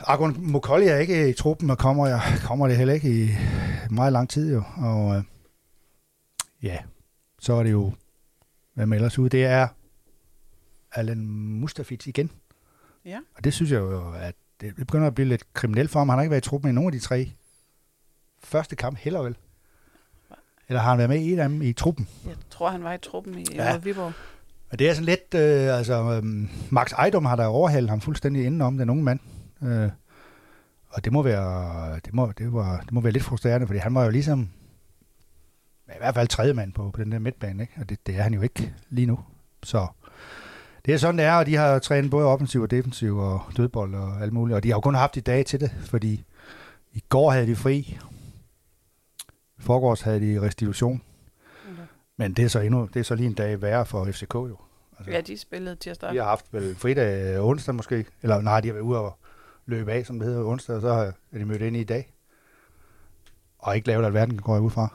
[0.00, 3.28] Argon Mokolli er ikke i truppen, og kommer, jeg, kommer det heller ikke i
[3.90, 4.62] meget lang tid jo.
[4.76, 5.22] Og uh,
[6.62, 6.78] ja,
[7.38, 7.92] så er det jo,
[8.74, 9.68] hvad melder sig ud, det er
[10.92, 11.26] Alan
[11.60, 12.30] Mustafic igen.
[13.04, 13.18] Ja.
[13.36, 16.08] Og det synes jeg jo, at det begynder at blive lidt kriminelt for ham.
[16.08, 17.32] Han har ikke været i truppen i nogen af de tre
[18.42, 19.36] første kamp heller vel.
[20.68, 22.08] Eller har han været med i en af dem i truppen?
[22.26, 23.76] Jeg tror, han var i truppen i Ja.
[23.78, 24.12] Viborg.
[24.70, 28.44] Og det er sådan lidt, øh, altså, øh, Max Ejdom har der overhældt ham fuldstændig
[28.46, 29.20] indenom, den unge mand.
[29.62, 29.90] Øh,
[30.88, 33.94] og det må være, det må, det, var, det må være lidt frustrerende, fordi han
[33.94, 34.50] var jo ligesom,
[35.94, 37.72] i hvert fald tredje mand på, på den der midtbane, ikke?
[37.80, 39.18] og det, det er han jo ikke lige nu.
[39.62, 39.86] Så
[40.84, 43.94] det er sådan, det er, og de har trænet både offensiv og defensiv og dødbold
[43.94, 46.24] og alt muligt, og de har jo kun haft i dag til det, fordi
[46.92, 47.76] i går havde de fri,
[49.58, 51.02] i forgårs havde de restitution,
[51.72, 51.82] Okay.
[52.16, 54.56] men det er så endnu, det er så lige en dag værre for FCK jo.
[54.98, 56.12] Altså, Ja, de spillede tirsdag.
[56.12, 59.16] de har haft vel fridag øh, onsdag måske, eller nej, de har været ude og
[59.66, 60.88] løbe af, som det hedder onsdag, og så
[61.32, 62.12] er de mødt ind i dag.
[63.58, 64.88] Og ikke lavet alverden, går jeg ud fra.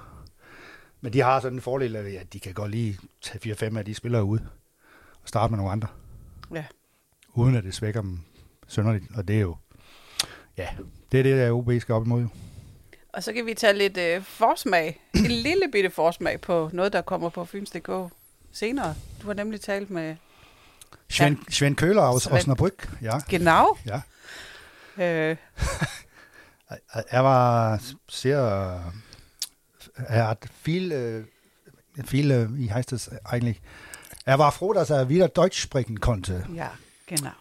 [1.06, 3.86] Men de har sådan en fordel, at ja, de kan godt lige tage 4-5 af
[3.86, 4.40] de spillere ud
[5.22, 5.88] og starte med nogle andre.
[6.54, 6.66] Ja.
[7.34, 8.20] uden at det svækker dem
[8.68, 9.06] sønderligt.
[9.16, 9.56] Og det er jo,
[10.58, 10.68] ja,
[11.12, 12.22] det er det, der OB skal op imod.
[12.22, 12.28] jo.
[13.14, 17.02] Og så kan vi tage lidt øh, forsmag, en lille bitte forsmag på noget, der
[17.02, 18.14] kommer på Fyns.dk
[18.52, 18.96] senere.
[19.22, 20.16] Du har nemlig talt med
[21.10, 22.16] Svend, Svend Køler og.
[22.16, 23.20] Osnabrück, ja.
[23.30, 23.78] Genau.
[23.86, 24.02] ja.
[25.04, 25.38] Øh,
[27.10, 28.94] Er war sehr,
[29.96, 33.62] er hat viel, äh, viel, äh, wie heißt es eigentlich?
[34.26, 36.72] Er war froh, dass er wieder Deutsch sprechen konnte, ja,
[37.06, 37.32] genau.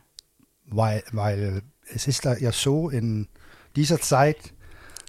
[0.66, 3.28] weil, weil es ist da ja so in
[3.76, 4.52] dieser Zeit,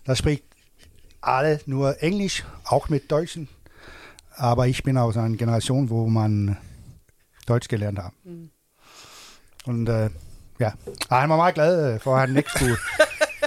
[0.05, 0.43] da spricht
[1.21, 3.49] alle nur Englisch, auch mit Deutschen.
[4.35, 6.57] Aber ich bin aus einer Generation, wo man
[7.45, 8.13] Deutsch gelernt hat.
[8.23, 8.49] Mm.
[9.65, 10.09] Und øh,
[10.59, 10.73] ja,
[11.09, 12.77] han var meget glad øh, for, at han ikke skulle,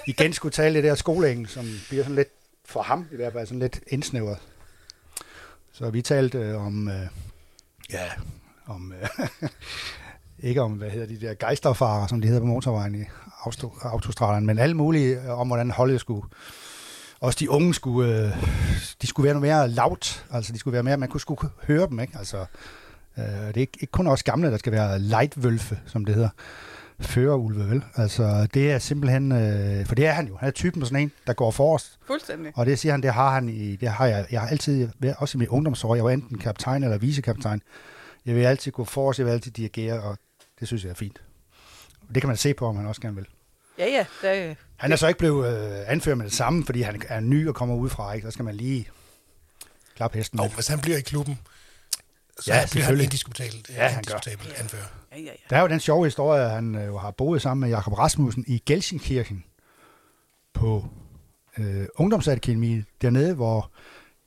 [0.07, 2.29] igen skulle tale det der skoleengelsk, som bliver sådan lidt,
[2.69, 4.39] for ham i hvert fald, sådan lidt indsnævret.
[5.73, 7.07] Så vi talte øh, om, øh,
[7.93, 8.05] ja,
[8.67, 9.29] om, øh,
[10.49, 13.05] ikke om, hvad hedder de der gejsterfarer, som de hedder på motorvejen i
[13.83, 16.29] autostraderne, men alle mulige øh, om, hvordan holdet skulle,
[17.21, 18.45] også de unge skulle, øh,
[19.03, 21.87] de skulle være noget mere lavt, altså de skulle være mere, man kunne skulle høre
[21.87, 22.19] dem, ikke?
[22.19, 22.47] Altså,
[23.19, 26.31] øh, det er ikke, ikke kun os gamle, der skal være lightvølfe, som det hedder,
[27.01, 27.85] førerulve, vel?
[27.97, 31.13] Altså, det er simpelthen, øh, for det er han jo, han er typen sådan en,
[31.27, 32.53] der går forrest, Fuldstændig.
[32.55, 35.17] og det siger han, det har han i, det har jeg, jeg har altid, været-
[35.19, 37.63] også i mit ungdomsår, jeg var enten kaptajn eller vicekaptajn,
[38.27, 40.19] jeg vil altid gå forrest, jeg vil altid dirigere, og
[40.61, 41.23] det synes jeg er fint.
[42.15, 43.27] Det kan man se på, om han også gerne vil.
[43.79, 44.05] Ja, ja.
[44.49, 45.47] Det, Han er så ikke blevet
[45.79, 48.27] øh, anført med det samme, fordi han er ny og kommer udefra, ikke?
[48.27, 48.89] Så skal man lige
[49.97, 51.39] klappe hesten Og hvis han bliver i klubben,
[52.39, 53.05] så Ja, bliver han selvfølgelig.
[53.05, 54.15] indiskutabelt, Ja, han gør.
[54.15, 54.83] indiskutabelt anfører.
[55.13, 55.31] ja, ja, ja.
[55.51, 57.93] Der er jo den sjove historie, at han øh, jo har boet sammen med Jakob
[57.99, 59.45] Rasmussen i Gelsenkirchen
[60.55, 60.87] på
[61.59, 63.71] øh, ungdomsakademi dernede, hvor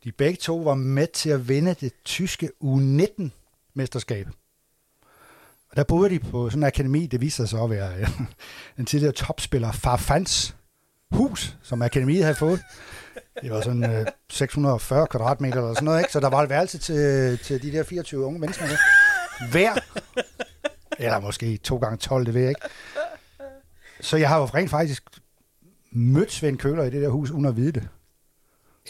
[0.04, 4.28] de begge to var med til at vinde det tyske U19-mesterskab.
[5.70, 8.10] Og der boede de på sådan en akademi, det viste sig så at være øh,
[8.80, 10.56] en tidligere topspiller, Farfans
[11.12, 12.62] hus, som akademiet havde fået.
[13.42, 16.12] Det var sådan øh, 640 kvadratmeter eller sådan noget, ikke?
[16.12, 18.66] Så der var et værelse til, til de der 24 unge mennesker.
[18.68, 18.78] Der.
[19.52, 19.74] Hver
[21.00, 22.62] eller måske 2 gange 12 det ved jeg ikke.
[24.02, 25.04] Så jeg har jo rent faktisk
[25.92, 27.88] mødt Svend Køler i det der hus, uden at vide det.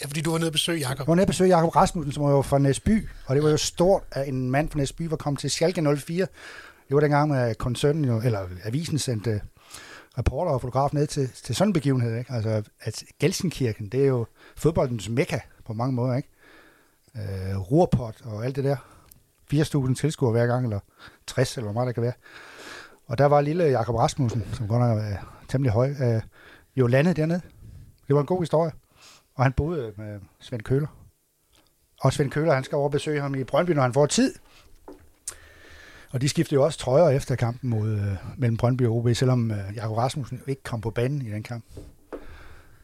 [0.00, 1.08] Ja, fordi du var nede og besøge Jeg Jakob.
[1.08, 3.56] var nede og besøge Jakob Rasmussen, som var jo fra Næsby, og det var jo
[3.56, 6.26] stort, at en mand fra Næsby var kommet til Schalke 04.
[6.88, 9.40] Det var dengang, at koncernen, jo, eller avisen sendte
[10.18, 12.18] reporter og fotograf ned til, til sådan en begivenhed.
[12.18, 12.32] Ikke?
[12.32, 16.16] Altså, at Gelsenkirchen, det er jo fodboldens mekka på mange måder.
[16.16, 16.28] Ikke?
[17.16, 18.76] Øh, Ruhrpot og alt det der.
[19.54, 20.80] 80.000 tilskuere hver gang, eller
[21.26, 22.12] 60, eller hvor meget der kan være.
[23.06, 26.22] Og der var lille Jakob Rasmussen, som godt nok er temmelig høj, øh,
[26.76, 27.40] jo landet dernede.
[28.06, 28.72] Det var en god historie.
[29.34, 30.86] Og han boede med Svend Køler.
[32.00, 34.34] Og Svend Køler, han skal over besøge ham i Brøndby, når han får tid.
[36.12, 39.50] Og de skifter jo også trøjer efter kampen mod, øh, mellem Brøndby og OB, selvom
[39.50, 41.64] øh, Jakob Rasmussen jo ikke kom på banen i den kamp.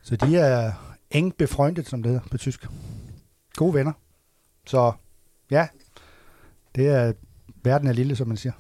[0.03, 0.73] Så de er
[1.11, 2.67] eng befreundet, som det hedder på tysk.
[3.57, 3.93] Gode venner.
[4.67, 4.93] Så
[5.51, 5.69] ja,
[6.75, 7.13] det er,
[7.63, 8.53] verden er lille, som man siger.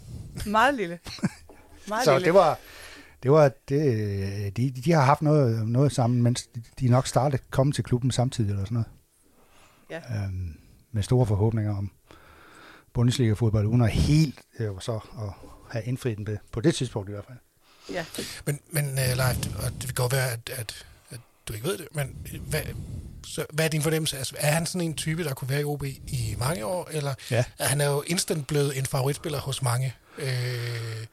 [0.46, 0.98] Meget lille.
[1.88, 2.24] Meget Så lille.
[2.24, 2.58] det var,
[3.22, 6.48] det var det, de, de har haft noget, noget sammen, mens
[6.80, 8.88] de, nok startede kommet til klubben samtidig eller sådan noget.
[9.90, 10.24] Ja.
[10.24, 10.58] Øhm,
[10.92, 11.90] med store forhåbninger om
[12.92, 15.32] Bundesliga-fodbold, uden at helt øh, så at
[15.70, 17.38] have indfriet den på- på det tidspunkt i hvert fald.
[17.90, 18.04] Ja.
[18.46, 20.86] Men, men uh, Leif, og det kan godt være, at, at
[21.48, 22.16] du ikke ved det, men
[22.48, 22.60] hvad,
[23.26, 24.18] så, hvad er din fornemmelse?
[24.18, 27.14] Altså, er han sådan en type, der kunne være i OB i mange år, eller
[27.30, 27.44] Ja.
[27.58, 29.94] er han er jo instant blevet en favoritspiller hos mange?
[30.18, 31.06] Øh,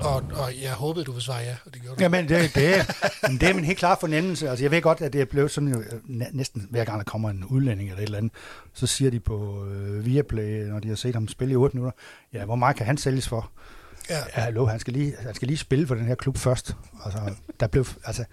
[0.00, 2.02] og, og jeg håbede, du ville svare ja, og det gjorde du.
[2.02, 2.84] Jamen, det, det, er,
[3.28, 4.48] men det er min helt klare fornemmelse.
[4.50, 7.04] Altså, jeg ved godt, at det er blevet sådan, øh, næ- næsten hver gang der
[7.04, 8.32] kommer en udlænding eller et eller andet,
[8.74, 11.98] så siger de på øh, Viaplay, når de har set ham spille i 8 minutter,
[12.32, 13.50] ja, hvor meget kan han sælges for?
[14.10, 14.16] Ja.
[14.18, 16.76] Ja, hallo, han skal lige, han skal lige spille for den her klub først.
[17.04, 17.18] Altså,
[17.60, 18.24] der blev, altså,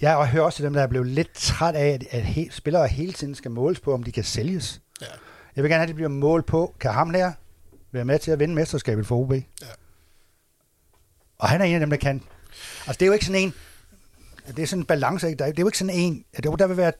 [0.00, 2.88] jeg hører også til dem, der er blevet lidt træt af, at, at he, spillere
[2.88, 4.80] hele tiden skal måles på, om de kan sælges.
[5.00, 5.06] Ja.
[5.56, 7.32] Jeg vil gerne have, at de bliver målt på, kan ham her
[7.92, 9.32] være med til at vinde mesterskabet for OB?
[9.32, 9.40] Ja.
[11.38, 12.22] Og han er en af dem, der kan.
[12.86, 13.54] Altså, det er jo ikke sådan en,
[14.46, 15.38] det er sådan en balance, ikke?
[15.38, 16.92] Der Det er jo ikke sådan en, der, der vil være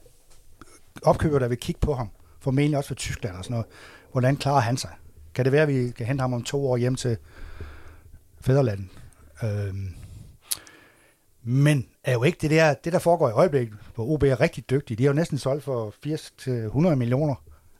[1.01, 2.09] opkøber, der vil kigge på ham,
[2.39, 3.67] formentlig også fra Tyskland og sådan noget.
[4.11, 4.91] Hvordan klarer han sig?
[5.33, 7.17] Kan det være, at vi kan hente ham om to år hjem til
[8.41, 8.87] Fæderlandet?
[9.43, 9.95] Øhm.
[11.43, 14.69] Men er jo ikke det der, det der foregår i øjeblikket, hvor OB er rigtig
[14.69, 14.97] dygtige.
[14.97, 15.93] De har jo næsten solgt for
[16.91, 17.35] 80-100 millioner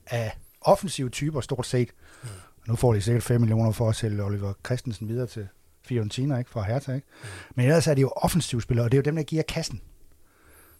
[0.08, 1.90] af offensive typer stort set.
[2.24, 2.30] Mm.
[2.68, 5.48] Nu får de sikkert 5 millioner for at sælge Oliver Christensen videre til
[5.86, 6.50] Fiorentina, ikke?
[6.50, 7.08] Fra Hertha, ikke?
[7.22, 7.28] Mm.
[7.56, 9.82] Men ellers er det jo offensive spillere, og det er jo dem, der giver kassen.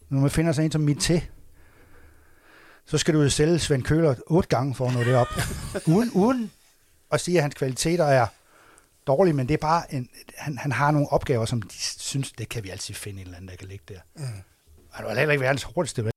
[0.08, 1.22] Når man finder sig en som Mite,
[2.86, 5.28] så skal du jo sælge Svend Køler otte gange for at nå det op.
[5.96, 6.50] uden, uden
[7.12, 8.26] at sige, at hans kvaliteter er
[9.12, 11.74] dårlig, men det er bare, en, han, han har nogle opgaver, som de
[12.10, 14.00] synes, det kan vi altid finde en eller anden, der kan ligge der.
[14.16, 14.42] Mm.
[14.92, 16.02] Han var heller ikke verdens hurtigste?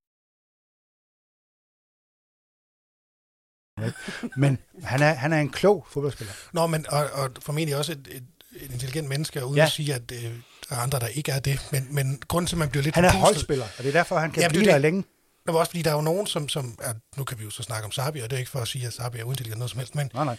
[4.43, 6.34] Men han er, han er en klog fodboldspiller.
[6.53, 8.23] Nå, men og, og formentlig også et, et,
[8.56, 9.65] et intelligent menneske, uden Ja.
[9.65, 10.23] at sige, at øh,
[10.69, 11.67] der er andre, der ikke er det.
[11.71, 14.17] Men, men grunden til, at man bliver lidt Han er holdspiller, og det er derfor,
[14.17, 15.03] han kan Jamen, blive det er der længe.
[15.45, 17.49] Det var også fordi, der er jo nogen, som, som er, nu kan vi jo
[17.49, 19.60] så snakke om Sabi, og det er ikke for at sige, at Sabi er uintelligent
[19.60, 20.38] noget som helst, men, Nej, nej.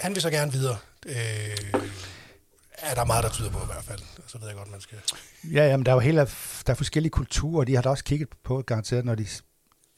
[0.00, 0.76] Han vil så gerne videre.
[1.06, 1.82] Øh,
[2.78, 4.00] er der meget, der tyder på i hvert fald.
[4.26, 4.98] Så ved jeg godt, man skal...
[5.52, 8.28] Ja, jamen, der er jo hele, der er forskellige kulturer, de har da også kigget
[8.44, 9.26] på garanteret, når de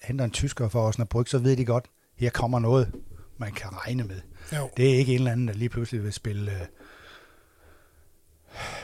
[0.03, 1.87] henter en tysker for Osnabrück, så ved de godt,
[2.17, 2.93] her kommer noget,
[3.39, 4.21] man kan regne med.
[4.57, 4.71] Jo.
[4.77, 6.67] Det er ikke en eller anden, der lige pludselig vil spille øh,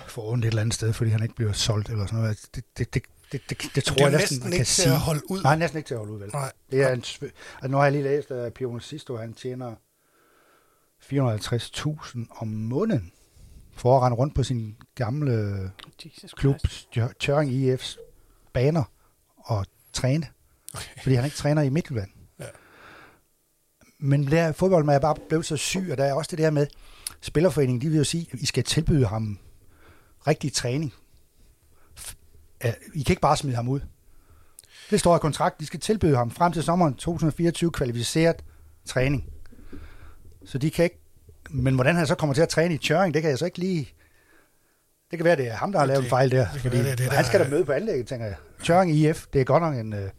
[0.09, 2.39] for ondt et eller andet sted, fordi han ikke bliver solgt eller sådan noget.
[2.55, 3.03] Det, det, det,
[3.33, 4.93] det, det, det tror det jeg næsten, næsten man ikke kan til sige.
[4.93, 5.43] at holde ud.
[5.43, 6.31] Nej, næsten ikke til at holde ud, vel?
[6.33, 6.53] Nej.
[6.71, 7.29] Det er en, altså,
[7.69, 9.75] nu har jeg lige læst, at Pione Sisto, han tjener
[11.13, 13.13] 450.000 om måneden
[13.73, 15.71] for at rende rundt på sin gamle
[16.05, 16.57] Jesus klub,
[17.21, 17.97] Tjørring IF's
[18.53, 18.85] baner
[19.37, 20.27] og træne,
[20.75, 21.03] Okay.
[21.03, 22.11] fordi han ikke træner i Midtjylland.
[22.41, 22.45] Ja.
[23.99, 26.67] Men der fodbold er bare blevet så syg, og der er også det der med,
[27.21, 29.39] Spillerforeningen, de vil jo sige, at I skal tilbyde ham
[30.27, 30.95] rigtig træning.
[32.95, 33.81] I kan ikke bare smide ham ud.
[34.91, 38.45] Det står i kontrakt, de skal tilbyde ham frem til sommeren 2024 kvalificeret
[38.85, 39.25] træning.
[40.47, 40.99] Så de kan ikke,
[41.51, 43.59] men hvordan han så kommer til at træne i Tjøring, det kan jeg så ikke
[43.59, 43.89] lige...
[45.11, 46.47] Det kan være, det er ham, der har lavet en fejl der.
[46.53, 48.35] det Fordi være, det det, han der skal da er- møde på anlægget, tænker jeg.
[48.65, 50.11] Tjøring IF, det er godt nok en øh,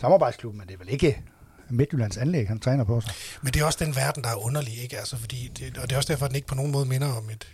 [0.00, 1.22] samarbejdsklub, men det er vel ikke
[1.70, 3.14] Midtjyllands anlæg, han træner på sig.
[3.42, 4.98] Men det er også den verden, der er underlig, ikke?
[4.98, 7.12] Altså, fordi det, og det er også derfor, at den ikke på nogen måde minder
[7.12, 7.48] om et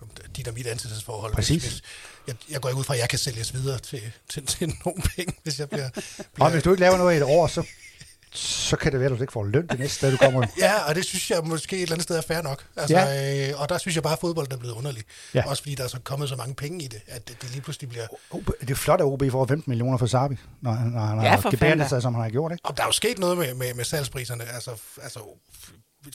[0.00, 1.34] om dit og mit ansættelsesforhold.
[1.34, 1.62] Præcis.
[1.62, 1.82] Hvis,
[2.26, 5.02] jeg, jeg går ikke ud fra, at jeg kan sælges videre til, til, til nogle
[5.16, 5.84] penge, hvis jeg bliver...
[5.88, 5.92] Og
[6.34, 7.66] bliver hvis du ikke laver noget i et år, så,
[8.32, 10.46] så kan det være, at du ikke får løn det næste sted, du kommer.
[10.58, 12.64] Ja, og det synes jeg måske et eller andet sted er fair nok.
[12.76, 13.48] Altså, ja.
[13.50, 15.02] øh, og der synes jeg bare, at fodbold er blevet underlig.
[15.34, 15.48] Ja.
[15.48, 17.60] Også fordi der er så kommet så mange penge i det, at det, det lige
[17.62, 18.06] pludselig bliver...
[18.30, 21.22] OB, det er flot, at OB får 15 millioner for Sabi, når, han- når han
[21.22, 22.52] Ja, har gebærdet sig, som han har gjort.
[22.52, 22.64] Ikke?
[22.64, 24.44] Og der er jo sket noget med, med, med salgspriserne.
[24.54, 24.70] Altså,
[25.02, 25.20] altså,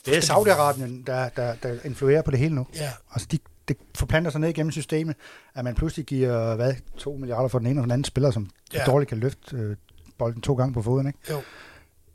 [0.06, 2.66] Det er Saudi-Arabien, der, der, der influerer på det hele nu.
[2.74, 5.16] Ja, Altså, de, det forplanter sig ned igennem systemet,
[5.54, 8.50] at man pludselig giver, hvad, 2 milliarder for den ene og den anden spiller, som.
[8.72, 8.84] Ja.
[8.84, 9.76] dårligt kan løfte øh,
[10.18, 11.06] bolden to gange på foden.
[11.06, 11.18] Ikke?
[11.30, 11.42] jo.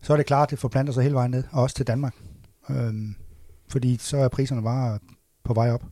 [0.02, 2.16] Så er det klart, at det forplanter sig hele vejen ned, og også til Danmark.
[2.70, 3.16] Øhm,
[3.70, 5.00] fordi så er priserne bare
[5.44, 5.84] på vej op.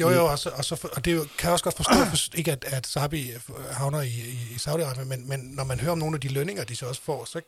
[0.00, 2.52] Jo, jo, og, så, og, så, og det kan jeg også godt forstå, for, ikke
[2.52, 3.32] at, at Sabi
[3.70, 6.64] havner i, i, i Saudi-Arabien, men, men når man hører om nogle af de lønninger,
[6.64, 7.40] de så også får, så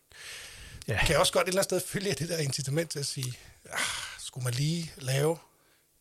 [0.88, 0.98] Ja.
[0.98, 3.32] kan jeg også godt et eller andet sted følge det der incitament til at sige,
[3.72, 3.78] ah,
[4.18, 5.36] skulle man lige lave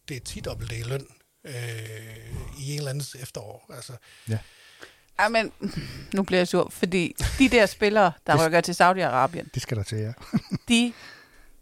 [0.09, 1.05] det 10 det i løn
[1.43, 1.53] øh,
[2.59, 3.71] i en eller anden efterår?
[3.75, 3.93] Altså,
[4.29, 4.37] Ja,
[5.29, 5.51] men
[6.13, 9.77] nu bliver jeg sur, fordi de der spillere, der Det- rykker til Saudi-Arabien, Det skal
[9.77, 10.11] der til, ja.
[10.69, 10.93] de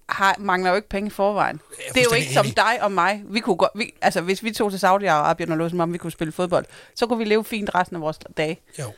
[0.10, 1.60] har, mangler jo ikke penge i forvejen.
[1.94, 3.24] Det er jo ikke som dig og mig.
[3.26, 5.98] Vi kunne godt, vi, altså, hvis vi tog til Saudi-Arabien og lå som om, vi
[5.98, 8.60] kunne spille fodbold, så kunne vi leve fint resten af vores dage.
[8.80, 8.92] jo.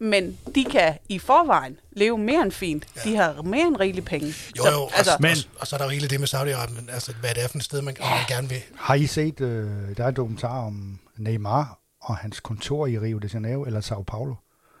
[0.00, 2.86] Men de kan i forvejen leve mere end fint.
[2.96, 3.10] Ja.
[3.10, 4.26] De har mere end rigeligt penge.
[4.58, 6.20] Jo, Så, jo, altså, altså, Men- men, og, og, så er der jo hele det
[6.20, 8.62] med Saudi-Arabien, altså hvad det er for et sted, man, man gerne vil.
[8.76, 13.18] Har I set, øh, der er en dokumentar om Neymar og hans kontor i Rio
[13.18, 14.34] de Janeiro eller Sao Paulo?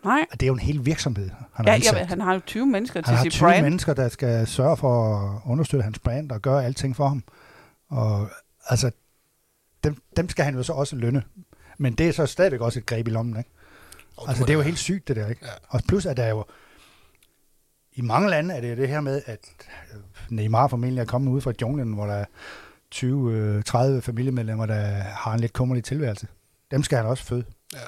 [0.04, 0.26] nej.
[0.32, 1.92] Og det er jo en hel virksomhed, han har Ja, ansat.
[1.92, 3.62] jeg, ved, han har jo 20 mennesker Han til har sit 20 brand.
[3.64, 7.22] mennesker, der skal sørge for at understøtte hans brand og gøre alting for ham.
[7.88, 8.28] Og
[8.68, 8.90] altså,
[9.84, 11.22] dem, dem skal han jo så også lønne.
[11.78, 13.50] Men det er så stadigvæk også et greb i lommen, ikke?
[14.16, 15.40] Og Altså, det er jo helt sygt, det der, ikke?
[15.46, 15.50] Ja.
[15.68, 16.44] Og plus, at der er jo...
[17.92, 19.38] I mange lande er det jo det her med, at
[19.94, 20.00] øh,
[20.30, 22.24] Neymar formentlig er kommet ud fra junglen, hvor der er
[22.94, 26.26] 20-30 familiemedlemmer, der har en lidt kummerlig tilværelse.
[26.70, 27.44] Dem skal han også føde.
[27.74, 27.78] Ja.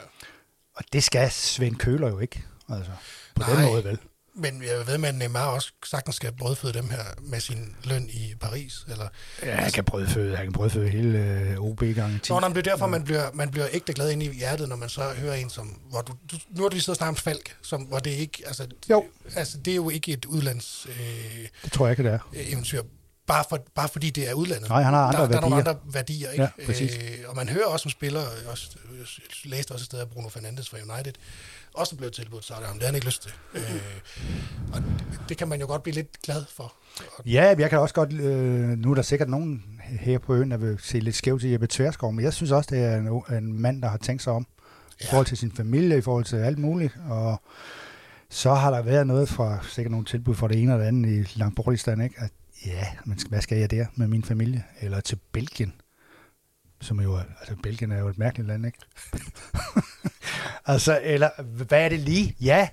[0.76, 2.44] Og det skal Svend Køler jo ikke.
[2.68, 2.90] Altså,
[3.34, 3.66] på den Nej.
[3.70, 3.98] måde vel.
[4.34, 8.34] Men jeg ved at Neymar også sagtens skal brødføde dem her med sin løn i
[8.40, 8.84] Paris.
[8.88, 9.08] Eller...
[9.42, 12.32] Ja, han kan brødføde, han kan brødføde hele øh, OB gange 10.
[12.32, 14.76] Nå, nej, det er derfor, man bliver, man bliver ægte glad ind i hjertet, når
[14.76, 15.66] man så hører en som...
[15.90, 18.10] Hvor du, du, nu har du lige siddet og snakket om Falk, som, hvor det
[18.10, 18.42] ikke...
[18.46, 19.04] Altså, Jo.
[19.36, 22.18] Altså, det er jo ikke et udlands øh, Det tror jeg ikke, det er.
[22.34, 22.82] eventyr.
[23.30, 24.68] Bare, for, bare fordi det er udlandet.
[24.68, 25.70] Nej, han har andre der, der er nogle værdier.
[25.72, 26.42] andre værdier, ikke?
[26.58, 26.96] Ja, præcis.
[26.96, 30.08] Øh, og man hører også som spiller, jeg også, jeg læste også et sted, at
[30.10, 31.12] Bruno Fernandes fra United
[31.74, 33.32] også blev tilbudt så det har han ikke lyst til.
[33.54, 33.62] Øh,
[34.72, 36.72] og det, det kan man jo godt blive lidt glad for.
[37.26, 38.12] Ja, jeg kan også godt...
[38.12, 39.62] Øh, nu er der sikkert nogen
[40.00, 42.68] her på øen, der vil se lidt skævt til Jeppe Tverskov, men jeg synes også,
[42.74, 44.46] det er en, en mand, der har tænkt sig om.
[45.00, 45.10] I Ja.
[45.10, 46.94] forhold til sin familie, i forhold til alt muligt.
[47.08, 47.42] Og
[48.30, 51.10] så har der været noget fra, sikkert nogle tilbud fra det ene og det andet
[51.10, 52.14] i Langbordistan, ikke?
[52.18, 52.30] At,
[52.66, 54.64] ja, men hvad skal jeg der med min familie?
[54.80, 55.74] Eller til Belgien.
[56.80, 58.78] Som jo altså Belgien er jo et mærkeligt land, ikke?
[60.66, 62.36] altså, eller hvad er det lige?
[62.40, 62.68] Ja,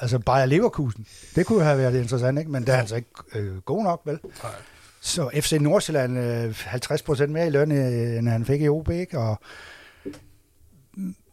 [0.00, 1.06] altså Bayer Leverkusen.
[1.34, 2.50] Det kunne have været interessant, ikke?
[2.50, 4.18] Men det er altså ikke øh, god nok, vel?
[4.42, 4.52] nej.
[5.00, 9.18] Så FC Nordsjælland øh, 50% mere i løn, øh, end han fik i OB, ikke?
[9.18, 9.40] Og,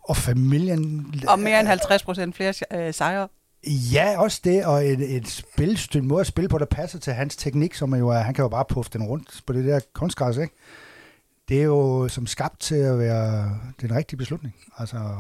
[0.03, 1.13] og familien...
[1.27, 3.27] Og mere end 50 procent flere øh, sejre.
[3.67, 7.13] Ja, også det, og et, et spil, en måde at spille på, der passer til
[7.13, 9.79] hans teknik, som jo er, han kan jo bare puffe den rundt på det der
[9.93, 10.53] kunstgræs, ikke?
[11.49, 14.55] Det er jo som skabt til at være den rigtige beslutning.
[14.77, 15.15] Altså,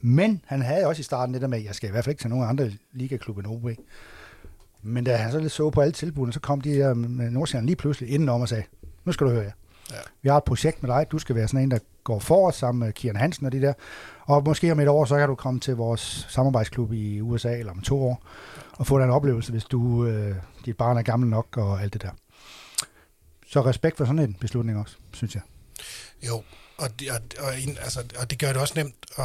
[0.00, 2.12] men han havde også i starten det der med, at jeg skal i hvert fald
[2.12, 3.68] ikke til nogen andre ligaklub end OB.
[4.82, 7.66] Men da han så lidt så på alle tilbudene, så kom de der med Nordsjælland
[7.66, 8.64] lige pludselig indenom og sagde,
[9.04, 9.46] nu skal du høre jer.
[9.46, 9.67] Ja.
[10.22, 12.84] Vi har et projekt med dig, du skal være sådan en, der går forrest sammen
[12.84, 13.72] med Kieran Hansen og de der.
[14.20, 17.72] Og måske om et år, så kan du komme til vores samarbejdsklub i USA, eller
[17.72, 18.22] om to år,
[18.72, 22.02] og få den oplevelse, hvis du, øh, dit barn er gammel nok og alt det
[22.02, 22.10] der.
[23.46, 25.42] Så respekt for sådan en beslutning også, synes jeg.
[26.26, 26.42] Jo,
[26.78, 29.24] og det, og, og, altså, og det gør det også nemt at,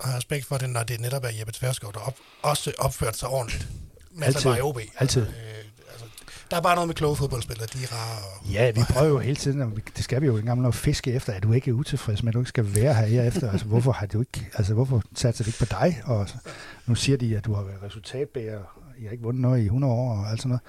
[0.00, 3.16] at have respekt for det, når det netop er Jeppe Tverskov, der op, også opført
[3.16, 3.68] sig ordentligt.
[4.22, 4.50] Altid.
[4.50, 4.78] var i OB.
[4.98, 5.22] Altid.
[5.22, 5.61] Øh, altså,
[6.52, 8.18] der er bare noget med kloge fodboldspillere, de er rare.
[8.40, 11.32] Og, Ja, vi prøver jo hele tiden, det skal vi jo engang at fiske efter,
[11.32, 13.50] at du ikke er utilfreds med, at du ikke skal være her herefter.
[13.50, 16.02] Altså, hvorfor har du ikke, altså, hvorfor satser det ikke på dig?
[16.04, 16.28] Og
[16.86, 19.64] nu siger de, at du har været resultatbærer, og I har ikke vundet noget i
[19.64, 20.62] 100 år, og alt sådan noget.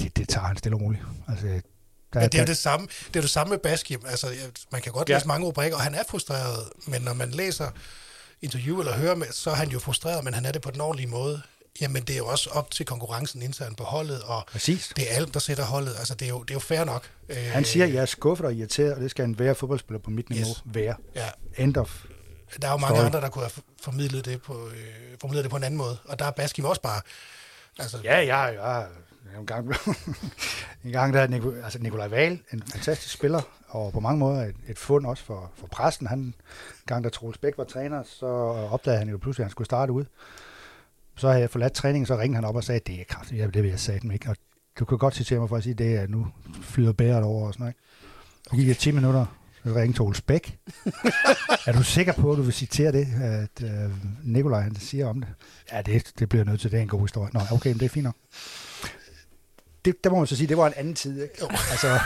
[0.00, 1.02] Det, det tager han stille og roligt.
[1.28, 4.00] Altså, der, Ja, det er jo der- det samme, det er det samme med Baskim.
[4.08, 4.36] Altså, jeg-
[4.72, 5.14] man kan godt ja.
[5.14, 7.68] læse mange rubrikker, og han er frustreret, men når man læser
[8.42, 10.80] interview eller hører med, så er han jo frustreret, men han er det på den
[10.80, 11.42] ordentlige måde.
[11.80, 14.92] Jamen, det er jo også op til konkurrencen internt på holdet, og Præcis.
[14.96, 15.94] det er Alm, der sætter holdet.
[15.98, 17.10] Altså, det er jo, det er jo fair nok.
[17.28, 20.00] Øh, Han siger, at jeg er skuffet og irriteret, og det skal en være fodboldspiller
[20.00, 20.62] på mit niveau Yes.
[20.64, 20.94] være.
[21.14, 22.04] Ja, End of.
[22.62, 23.06] der er jo mange Story.
[23.06, 24.84] andre, der kunne have formidlet det, på, øh,
[25.20, 27.00] formidlet det på en anden måde, og der er Baskim også bare...
[27.78, 28.84] Altså, Ja, ja, ja.
[29.40, 29.74] En gang,
[30.84, 34.42] en gang der er Nico, altså Nikolaj Wahl, en fantastisk spiller, og på mange måder
[34.44, 36.06] et, et fund også for, for præsten.
[36.06, 36.34] Han, en
[36.86, 38.26] gang da Troels Bæk var træner, så
[38.70, 40.04] opdagede han jo pludselig, at han skulle starte ud.
[41.16, 43.46] Så havde jeg forladt træningen, så ringede han op og sagde, det er kraftigt, ja,
[43.46, 44.28] det vil jeg sige ikke.
[44.28, 44.36] Og
[44.78, 46.26] du kan godt citere mig for at sige, det er nu
[46.62, 47.76] flyder bæret over og sådan noget.
[48.50, 49.26] Så gik jeg 10 minutter,
[49.64, 50.58] så ringede Troels Bæk.
[51.66, 53.90] er du sikker på, at du vil citere det, at øh,
[54.24, 55.28] Nikolaj han siger om det?
[55.72, 57.30] Ja, det, det bliver nødt til, det er en god historie.
[57.34, 58.16] Nå, okay, men det er fint nok.
[59.84, 61.22] Det, der må man så sige, det var en anden tid.
[61.22, 61.34] Ikke?
[61.70, 62.00] Altså,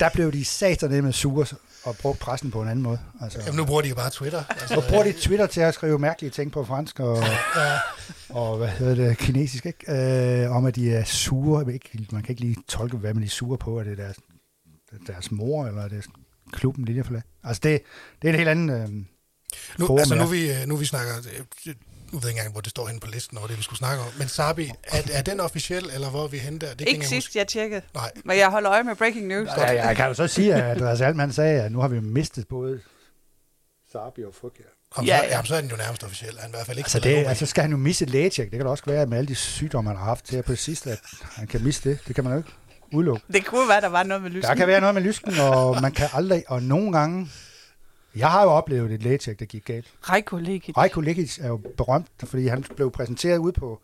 [0.00, 1.46] der blev de med sure
[1.84, 2.98] og brugte pressen på en anden måde.
[3.20, 4.44] Altså, Jamen, nu bruger de jo bare Twitter.
[4.48, 7.22] Altså, og bruger de Twitter til at skrive mærkelige ting på fransk og,
[8.28, 9.92] og hvad hedder det, kinesisk, ikke?
[10.42, 11.64] Øh, om at de er sure.
[11.64, 13.78] Man kan ikke lige tolke, hvad man er sure på.
[13.78, 14.16] Er det deres,
[15.06, 16.04] deres mor, eller er det
[16.52, 17.82] klubben lige for Altså, det,
[18.22, 18.70] det er en helt anden...
[18.70, 18.88] Øh,
[19.78, 20.20] Nu, forum, altså, ja.
[20.22, 21.14] nu, vi, øh, nu vi snakker,
[21.66, 21.74] øh,
[22.12, 23.78] nu ved jeg ikke engang, hvor det står henne på listen over det, vi skulle
[23.78, 26.74] snakke om, men Sabi, er, er den officiel, eller hvor er vi henne der?
[26.74, 27.80] Det Ikke jeg sidst, jeg tjekkede.
[27.80, 27.94] huske.
[27.96, 29.48] Nej, Men jeg holder øje med breaking news.
[29.56, 32.48] Ja, jeg kan jo så sige, at Andreas Altmann sagde, at nu har vi mistet
[32.48, 32.80] både
[33.92, 34.64] Sabi og Fugger.
[34.96, 35.30] Om Ja, så, ja.
[35.30, 36.38] jamen, så er den jo nærmest officiel.
[36.38, 37.28] Han er i hvert fald ikke Altså, det, OB.
[37.28, 38.50] altså skal han jo misse et lægetjek.
[38.50, 40.58] Det kan da også være med alle de sygdomme, han har haft til på det
[40.58, 41.98] sidste, at han kan misse det.
[42.08, 42.50] Det kan man jo ikke
[42.92, 43.22] udelukke.
[43.32, 44.48] Det kunne være, der var noget med lysken.
[44.50, 47.28] Der kan være noget med lysken, og man kan aldrig, og nogle gange,
[48.16, 49.94] jeg har jo oplevet et lægetjek, der gik galt.
[50.02, 50.76] Reiko Lekic.
[50.76, 53.80] Reiko Lekic er jo berømt, fordi han blev præsenteret ude på,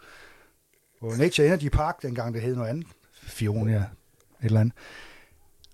[1.00, 2.86] på Nature Energy Park, dengang det hed noget andet.
[3.22, 3.86] Fionia, et
[4.40, 4.74] eller andet.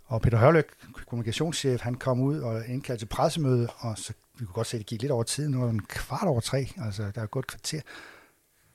[0.06, 0.66] Og Peter Hørløk,
[1.06, 4.78] kommunikationschef, han kom ud og indkaldte til pressemøde, og så, vi kunne godt se, at
[4.78, 5.50] det gik lidt over tiden.
[5.52, 7.80] Nu var det en kvart over tre, altså der er gået et kvarter.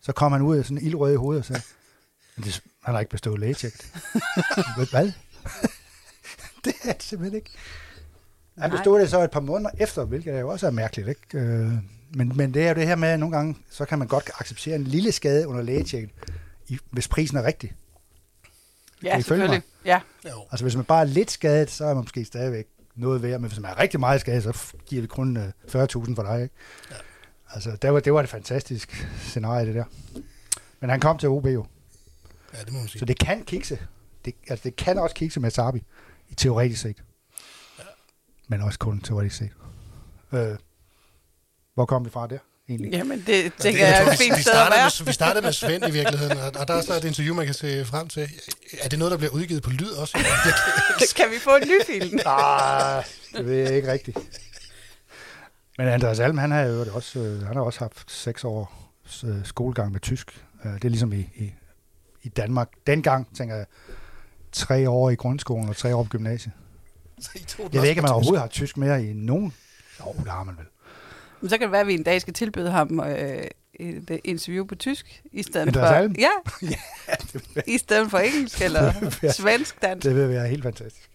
[0.01, 1.61] Så kom han ud af sådan en ildrød i hovedet og sagde,
[2.35, 3.93] "Men det, han har ikke bestået lægetjekket.
[4.91, 5.11] Hvad?
[6.65, 7.51] det er det simpelthen ikke.
[8.57, 8.77] Han Nej.
[8.77, 11.07] bestod det så et par måneder efter, hvilket er jo også er mærkeligt.
[11.09, 11.37] Ikke?
[11.37, 11.71] Øh,
[12.13, 14.31] men, men det er jo det her med, at nogle gange, så kan man godt
[14.39, 16.09] acceptere en lille skade under lægetjekket,
[16.91, 17.73] hvis prisen er rigtig.
[19.03, 19.61] Ja, Kan I følge selvfølgelig.
[19.85, 19.99] Ja.
[20.51, 22.65] Altså hvis man bare er lidt skadet, så er man måske stadigvæk
[22.95, 26.15] noget værd, men hvis man er rigtig meget skadet, så giver vi kun øh, 40.000
[26.15, 26.41] for dig.
[26.43, 26.55] Ikke?
[26.91, 26.95] Ja.
[27.53, 29.83] Altså det var, det var et fantastisk scenarie, det der.
[30.79, 31.65] Men han kom til OB jo,
[32.53, 32.99] Ja, det må man sige.
[32.99, 33.79] så det kan kikse.
[34.25, 35.83] Det, altså det kan også kikse med Sabi,
[36.29, 37.03] i teoretisk set.
[38.47, 39.49] Men også kun teoretisk set.
[40.33, 40.55] Øh,
[41.73, 42.37] hvor kom vi fra der,
[42.69, 42.91] egentlig?
[42.91, 44.91] Jamen, det tænker Det- jeg er et vi- fint sted at startede være.
[44.99, 47.45] Med, vi startede med Svend i virkeligheden, og, og der er så et interview, man
[47.45, 48.29] kan se frem til.
[48.81, 50.17] Er det noget, der bliver udgivet på lyd også?
[51.17, 52.19] kan vi få en lydfil?
[52.25, 53.03] Ah,
[53.37, 54.17] det ved jeg ikke rigtigt.
[55.77, 58.91] Men Andreas Alm, han har jo også, øh, han har også haft seks år
[59.25, 60.45] øh, skolegang med tysk.
[60.65, 61.53] Øh, det er ligesom i, i,
[62.23, 62.69] i Danmark.
[62.87, 63.65] Dengang, tænker jeg,
[64.51, 66.53] tre år i grundskolen og tre år på gymnasiet.
[67.21, 68.13] Så I tog Jeg ved ikke, om man tysk.
[68.15, 69.53] overhovedet har tysk mere i nogen.
[69.99, 70.65] Jo, det har man vel.
[71.41, 73.43] Men så kan det være, at vi en dag skal tilbyde ham øh,
[73.73, 76.15] et øh, interview på tysk, i stedet for, Alm?
[76.19, 76.29] ja,
[77.73, 78.93] i stedet for engelsk eller
[79.39, 80.05] svensk dansk.
[80.07, 81.09] Det vil være helt fantastisk.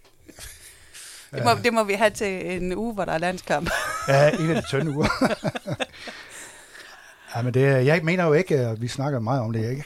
[1.34, 3.70] Det må, det må vi have til en uge, hvor der er landskamp.
[4.08, 5.08] Ja, en af de tynde uger.
[7.36, 9.84] ja, men det, jeg mener jo ikke, og vi snakker meget om det, jeg ikke,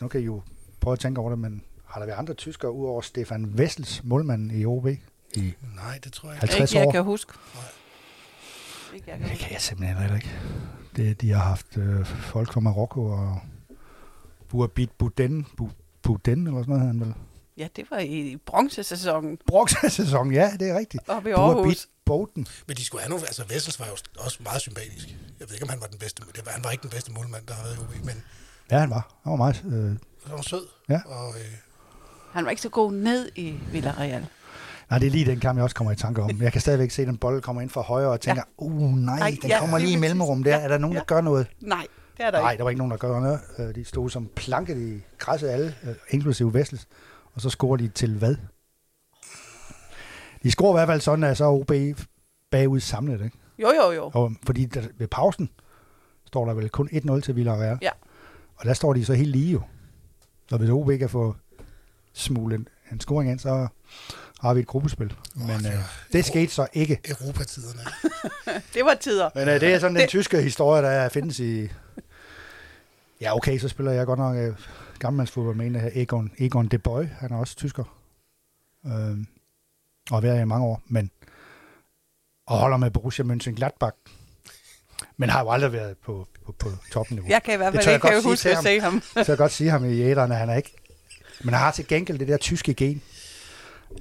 [0.00, 0.42] nu kan I jo
[0.80, 4.50] prøve at tænke over det, men har der været andre tyskere, udover Stefan Wessels, målmanden
[4.60, 4.86] i OB?
[5.36, 6.46] I Nej, det tror jeg ikke.
[6.54, 6.92] 50 ikke, jeg år?
[6.92, 7.32] kan huske.
[7.54, 7.64] Nej.
[8.94, 10.30] Ikke, jeg kan Det kan jeg simpelthen heller ikke.
[10.96, 13.40] Det, de har haft øh, folk fra Marokko og
[14.48, 15.70] Bouabit Bouden, Bu,
[16.02, 17.14] Bouden eller sådan noget, han vel.
[17.56, 21.08] Ja, det var i bronzesæsonen Bronzesæson, ja, det er rigtigt.
[21.08, 21.54] oppe i Aarhus.
[21.54, 22.46] Bouabit Bouden.
[22.66, 23.26] Men de skulle have nogle...
[23.26, 25.08] Altså, Vessels var jo også meget sympatisk.
[25.40, 26.22] Jeg ved ikke, om han var den bedste...
[26.36, 28.22] Det var, han var ikke den bedste målmand, der har været i OB, men
[28.70, 29.14] Ja, han var.
[29.22, 29.62] Han var meget...
[29.66, 29.72] Øh,
[30.26, 30.66] han var sød.
[30.88, 31.00] Ja.
[31.06, 31.44] Og, øh,
[32.32, 34.26] Han var ikke så god ned i Villarreal.
[34.90, 36.42] Nej, det er lige den kamp, jeg også kommer i tanke om.
[36.42, 38.64] Jeg kan stadigvæk se, at den bold kommer ind fra højre og tænker, ja.
[38.64, 40.56] uh, nej, Ej, den ja, kommer lige i mellemrum der.
[40.56, 40.98] Ja, Er der nogen, ja.
[40.98, 41.46] der gør noget?
[41.60, 42.58] Nej, det er der Nej, ikke.
[42.58, 43.40] der var ikke nogen, der gør noget.
[43.58, 46.86] Øh, De stod som planket i græsset alle, øh, inklusive Vessels.
[47.34, 48.36] Og så scorer de til hvad?
[50.42, 51.72] De scorer i hvert fald sådan, at så er OB
[52.50, 53.38] bagud samlet, ikke?
[53.58, 54.10] Jo, jo, jo.
[54.14, 55.50] Og, fordi der, ved pausen
[56.26, 57.78] står der vel kun 1-0 til Villarreal.
[57.82, 57.90] Ja.
[58.56, 59.60] Og der står de så helt lige jo.
[60.48, 61.34] Så hvis OB kan få
[62.12, 63.66] smuglet en, en scoring ind, så
[64.40, 65.14] har vi et gruppespil.
[65.34, 65.78] Men det øh,
[66.12, 67.00] det skete så ikke.
[67.04, 67.80] Europatiderne.
[68.74, 69.30] Det var tider.
[69.34, 71.68] Men øh, det er sådan den Det- tyske historie, der findes i...
[73.20, 74.54] Ja, okay, så spiller jeg godt nok øh,
[74.98, 77.04] gammelmandsfodbold med en af Egon, Egon de Boy.
[77.20, 77.84] Han er også tysker.
[78.86, 78.92] Øh,
[80.10, 81.10] og har været i mange år, men...
[82.46, 83.96] Og holder med Borussia Mönchengladbach.
[85.16, 87.28] Men har jo aldrig været på, på, på topniveau.
[87.28, 88.64] Jeg kan i hvert fald ikke huske at ham.
[88.64, 89.00] se ham.
[89.02, 90.76] Så jeg kan godt sige ham i æderne, han er ikke...
[91.40, 93.02] Men han har til gengæld det der tyske gen.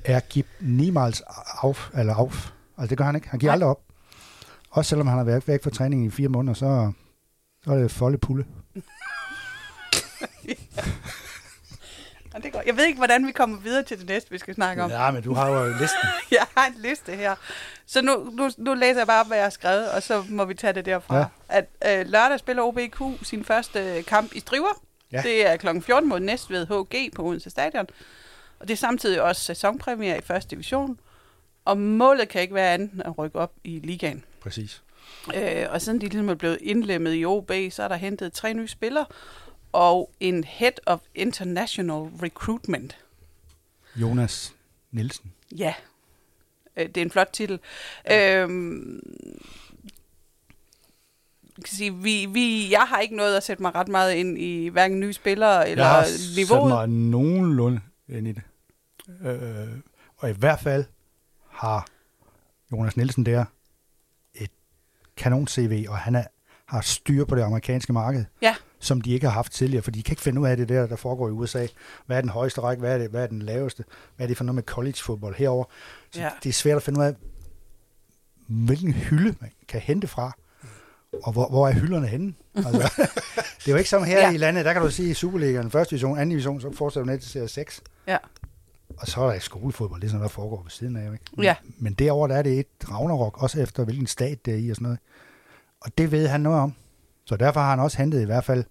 [0.03, 1.23] Er gibt niemals
[1.61, 2.51] auf, eller auf.
[2.77, 3.29] Altså det gør han ikke.
[3.29, 3.53] Han giver Nej.
[3.55, 3.81] aldrig op.
[4.71, 6.91] Også selvom han har været væk fra træning i fire måneder, så,
[7.63, 8.45] så er det folde pulle.
[12.33, 12.61] Og det går.
[12.65, 14.91] Jeg ved ikke, hvordan vi kommer videre til det næste, vi skal snakke om.
[14.91, 16.09] Ja, men du har jo listen.
[16.31, 17.35] Jeg har en liste her.
[17.85, 20.45] Så nu, nu, nu læser jeg bare op, hvad jeg har skrevet, og så må
[20.45, 21.17] vi tage det derfra.
[21.17, 21.25] Ja.
[21.49, 24.81] At øh, lørdag spiller OBQ sin første kamp i Striver.
[25.11, 25.21] Ja.
[25.21, 25.67] Det er kl.
[25.81, 27.85] 14 mod Næstved HG på Odense Stadion.
[28.59, 30.99] Og det er samtidig også sæsonpremiere i første division.
[31.65, 34.23] Og målet kan ikke være andet end at rykke op i ligaen.
[34.41, 34.81] Præcis.
[35.35, 38.53] Øh, og siden de ligesom er blevet indlemmet i OB, så er der hentet tre
[38.53, 39.05] nye spillere
[39.71, 42.97] og en Head of International Recruitment.
[43.95, 44.53] Jonas
[44.91, 45.31] Nielsen.
[45.57, 45.73] Ja,
[46.77, 47.59] øh, det er en flot titel.
[48.11, 49.01] Øhm,
[51.57, 54.39] jeg kan sige, vi, vi, jeg har ikke noget at sætte mig ret meget ind
[54.39, 56.69] i hverken nye spillere eller jeg har sat niveauet.
[56.69, 58.41] mig nogenlunde ind i det.
[59.21, 59.77] Øh,
[60.17, 60.85] og i hvert fald
[61.49, 61.87] har
[62.71, 63.45] Jonas Nielsen der
[64.33, 64.49] et
[65.17, 66.23] kanon CV, og han er,
[66.65, 68.55] har styr på det amerikanske marked, Ja.
[68.79, 70.87] som de ikke har haft tidligere, for de kan ikke finde ud af det der,
[70.87, 71.67] der foregår i USA.
[72.05, 72.79] Hvad er den højeste række?
[72.79, 73.83] Hvad er, det, hvad er den laveste?
[74.15, 75.65] Hvad er det for noget med college-fodbold herover?
[76.11, 76.29] Så Ja.
[76.43, 77.15] det er svært at finde ud af,
[78.47, 80.31] hvilken hylde man kan hente fra,
[81.23, 82.33] og hvor, hvor er hylderne henne?
[82.55, 82.91] Altså,
[83.59, 84.31] det er jo ikke som her Ja.
[84.31, 87.11] i landet, der kan du sige i Superligaen, første division, anden division, så fortsætter du
[87.11, 87.81] ned til serie 6.
[88.07, 88.17] Ja.
[88.97, 91.11] Og så er der skolefodbold, det er sådan noget, der foregår ved siden af.
[91.11, 91.41] Ikke?
[91.41, 91.55] Ja.
[91.77, 94.75] Men derover der er det et Ragnarok, også efter hvilken stat det er i og
[94.75, 94.99] sådan noget.
[95.81, 96.73] Og det ved han noget om.
[97.25, 98.63] Så derfor har han også hentet i hvert fald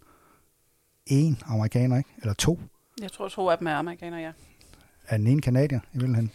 [1.06, 2.10] en amerikaner, ikke?
[2.20, 2.60] eller to
[3.02, 4.30] Jeg tror, to af dem er amerikanere, ja.
[5.08, 6.30] af den ene kanadier i virkeligheden.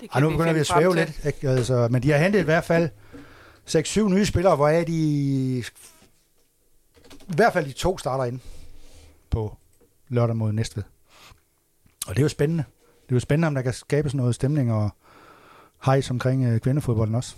[0.00, 1.24] Det Og nu begynder vi at svæve lidt.
[1.26, 1.48] Ikke?
[1.48, 2.88] Altså, men de har hentet i hvert fald
[3.68, 5.64] 6-7 nye spillere, hvor er de
[7.28, 8.40] i hvert fald de to starter ind
[9.30, 9.56] på
[10.08, 10.82] lørdag mod Næstved.
[12.06, 12.64] Og det er jo spændende.
[13.02, 14.90] Det er jo spændende, om der kan skabes noget stemning og
[15.84, 17.36] hejs omkring øh, kvindefodbolden også.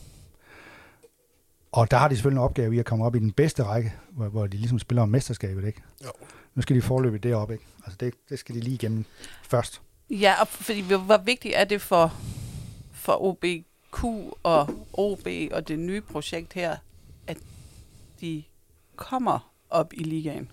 [1.73, 3.93] Og der har de selvfølgelig en opgave i at komme op i den bedste række,
[4.11, 5.83] hvor, hvor de ligesom spiller om mesterskabet, ikke?
[6.05, 6.11] Jo.
[6.55, 7.65] Nu skal de forløbe deroppe, ikke?
[7.85, 9.05] Altså det, det skal de lige igennem
[9.43, 9.81] først.
[10.11, 12.15] Ja, og fordi hvor- hvor vigtigt er det for,
[12.93, 14.05] for OBQ
[14.43, 16.77] og OB og det nye projekt her,
[17.27, 17.39] at
[18.21, 18.43] de
[18.97, 20.49] kommer op i ligaen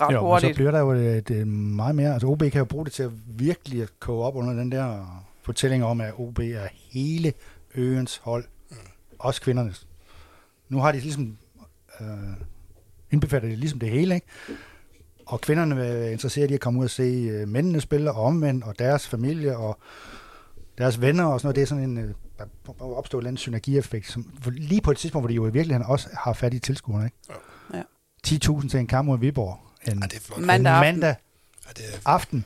[0.00, 0.54] ret jo, men så hurtigt.
[0.54, 2.12] bliver der jo det, det meget mere.
[2.12, 5.22] Altså OB kan jo bruge det til at virkelig at koge op under den der
[5.42, 7.32] fortælling om, at OB er hele
[7.74, 8.44] øens hold.
[8.70, 8.76] Mm.
[9.18, 9.86] Også kvindernes.
[10.68, 11.36] Nu har de ligesom
[12.00, 12.06] øh,
[13.10, 14.26] indbefattet det ligesom det hele, ikke?
[15.26, 18.64] Og kvinderne er interesseret i at komme ud og se øh, mændene spille, og omvendt,
[18.64, 19.78] og deres familie, og
[20.78, 21.56] deres venner og sådan noget.
[21.56, 25.28] Det er sådan en, øh, der opstår en synergieffekt, som, lige på et tidspunkt, hvor
[25.28, 27.16] de jo i virkeligheden også har fat i tilskuerne, ikke?
[27.28, 27.34] Ja.
[28.26, 29.58] 10.000 til en kamp mod Viborg.
[29.92, 30.38] En, Ja, det er flot.
[30.38, 31.00] Man- Mandag en aften.
[31.00, 31.14] mandag
[31.66, 32.44] Ja, det er, aften.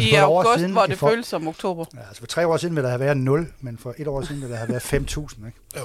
[0.00, 1.84] I for et år august, siden, hvor i det for, føles som oktober.
[1.94, 4.22] Ja, altså for tre år siden ville der have været 0, men for et år
[4.22, 5.46] siden ville der have været 5.000.
[5.46, 5.58] Ikke?
[5.78, 5.84] jo.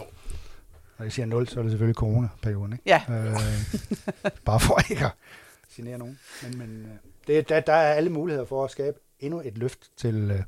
[1.00, 2.74] Når jeg siger 0, så er det selvfølgelig coronaperioden.
[2.74, 2.84] Ikke?
[2.86, 3.40] Ja, Øh,
[4.46, 5.12] bare for ikke at
[5.76, 6.20] genere nogen.
[6.44, 6.88] Men, men øh,
[7.28, 10.40] det, der, der er alle muligheder for at skabe endnu et løft til, øh,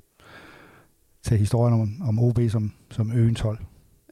[1.24, 3.58] til historien om, om OB som, som øens hold.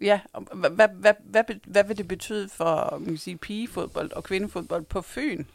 [0.01, 0.19] Ja.
[0.53, 4.83] Hvad, hvad, hvad, hvad, hvad vil det betyde for man kan sige, pigefodbold og kvindefodbold
[4.83, 5.45] på Fyn,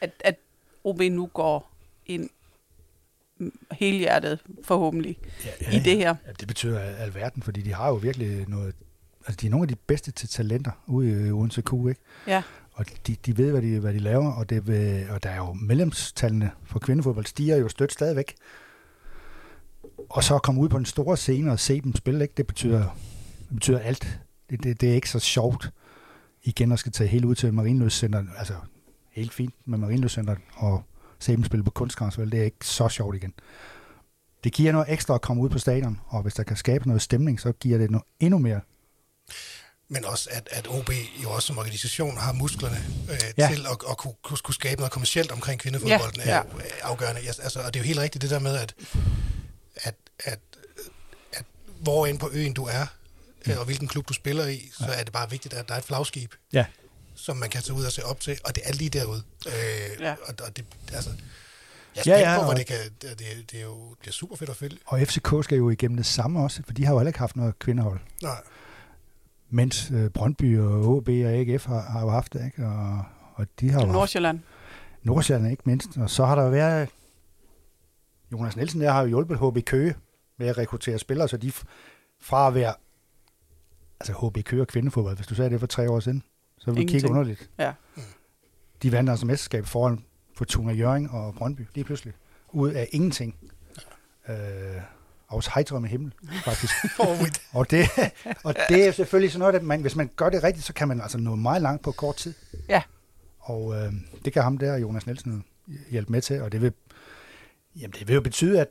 [0.00, 0.36] at, at
[0.84, 1.70] OB nu går
[2.06, 2.30] ind
[3.72, 6.14] helhjertet, forhåbentlig, ja, i det her.
[6.26, 8.74] Ja, det betyder al- alverden, fordi de har jo virkelig noget...
[9.26, 12.00] Altså, de er nogle af de bedste til talenter ude i Odense Q, ikke?
[12.26, 12.42] Ja.
[12.72, 15.36] Og de, de ved, hvad de, hvad de laver, og, det vil, og der er
[15.36, 18.34] jo medlemstallene for kvindefodbold stiger jo stødt stadigvæk.
[20.08, 22.34] Og så at komme ud på den store scene og se dem spille, ikke?
[22.36, 22.96] det betyder,
[23.48, 24.18] det betyder alt.
[24.50, 25.70] Det, det, det er ikke så sjovt
[26.42, 28.28] igen at skal tage helt ud til Marienløscenteret.
[28.38, 28.54] Altså,
[29.12, 30.82] helt fint med Marienløscenteret og
[31.18, 32.30] se dem spille på kunstgræs, vel?
[32.32, 33.32] det er ikke så sjovt igen.
[34.44, 37.02] Det giver noget ekstra at komme ud på stadion, og hvis der kan skabe noget
[37.02, 38.60] stemning, så giver det noget endnu mere.
[39.88, 40.90] Men også, at, at OB
[41.22, 42.76] jo også som organisation har musklerne
[43.10, 43.44] øh, Ja.
[43.48, 43.54] ja.
[43.54, 46.20] til at, at kunne, kunne, kunne skabe noget kommercielt omkring kvindefodbolden.
[46.20, 46.36] Ja, Ja, ja.
[46.36, 46.42] ja.
[46.42, 47.20] Er jo øh, afgørende.
[47.42, 48.74] Altså, og det er jo helt rigtigt det der med, at,
[49.76, 50.38] at, at,
[51.32, 51.44] at
[51.80, 52.86] hvor end på øen du er,
[53.48, 55.78] øh, og hvilken klub du spiller i, så er det bare vigtigt, at der er
[55.78, 56.66] et flagskib, Ja.
[57.14, 59.22] som man kan tage ud og se op til, og det er lige derude.
[59.46, 60.12] Øh, Ja.
[60.12, 61.10] og, og det, altså,
[61.96, 64.12] jeg Ja, ja, på, hvor og- det kan, det, det, det er jo det er
[64.12, 64.78] super fedt at følge.
[64.86, 67.36] Og FCK skal jo igennem det samme også, for de har jo heller ikke haft
[67.36, 68.00] noget kvindehold.
[68.22, 68.42] Nej.
[69.50, 72.66] Mens øh, Brøndby og OB og AGF har, har jo haft det, ikke?
[72.66, 74.40] Og, og de har jo haft Nordsjælland.
[75.02, 75.88] Nordsjælland ikke mindst.
[75.96, 76.88] Og så har der været...
[78.32, 79.94] Jonas Nielsen der har jo hjulpet HB Køge
[80.38, 81.52] med at rekruttere spillere, så de
[82.20, 82.74] fra at være...
[84.08, 86.22] Altså HB Køge og kvindefodbold, hvis du sagde det for tre år siden,
[86.58, 87.50] så ville vi kigge underligt.
[87.58, 87.72] Ja.
[88.82, 92.14] De vandt altså mesterskab foran Fortuna Jørgen og Brøndby lige pludselig.
[92.52, 93.36] Ud af ingenting.
[94.28, 94.36] Øh,
[95.28, 96.72] aus heiterem himmel, faktisk.
[97.52, 97.88] Og det,
[98.44, 100.88] og det er selvfølgelig sådan noget, at man, hvis man gør det rigtigt, så kan
[100.88, 102.34] man altså nå meget langt på kort tid.
[102.68, 102.82] Ja.
[103.38, 103.92] Og øh,
[104.24, 105.44] det kan ham der, Jonas Nielsen,
[105.90, 106.72] hjælpe med til, og det vil,
[107.76, 108.68] jamen det vil jo betyde, at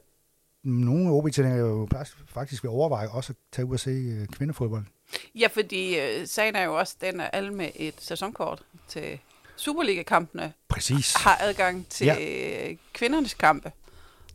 [0.63, 1.87] nogle ob jo
[2.27, 4.85] faktisk vil overveje også at tage ud og se øh, kvindefodbold.
[5.35, 9.19] Ja, fordi øh, sagen er jo også, den er alle med et sæsonkort til
[9.55, 11.13] Superliga-kampene Præcis.
[11.13, 12.15] har adgang til Ja.
[12.19, 12.73] ja.
[12.93, 13.71] kvindernes kampe.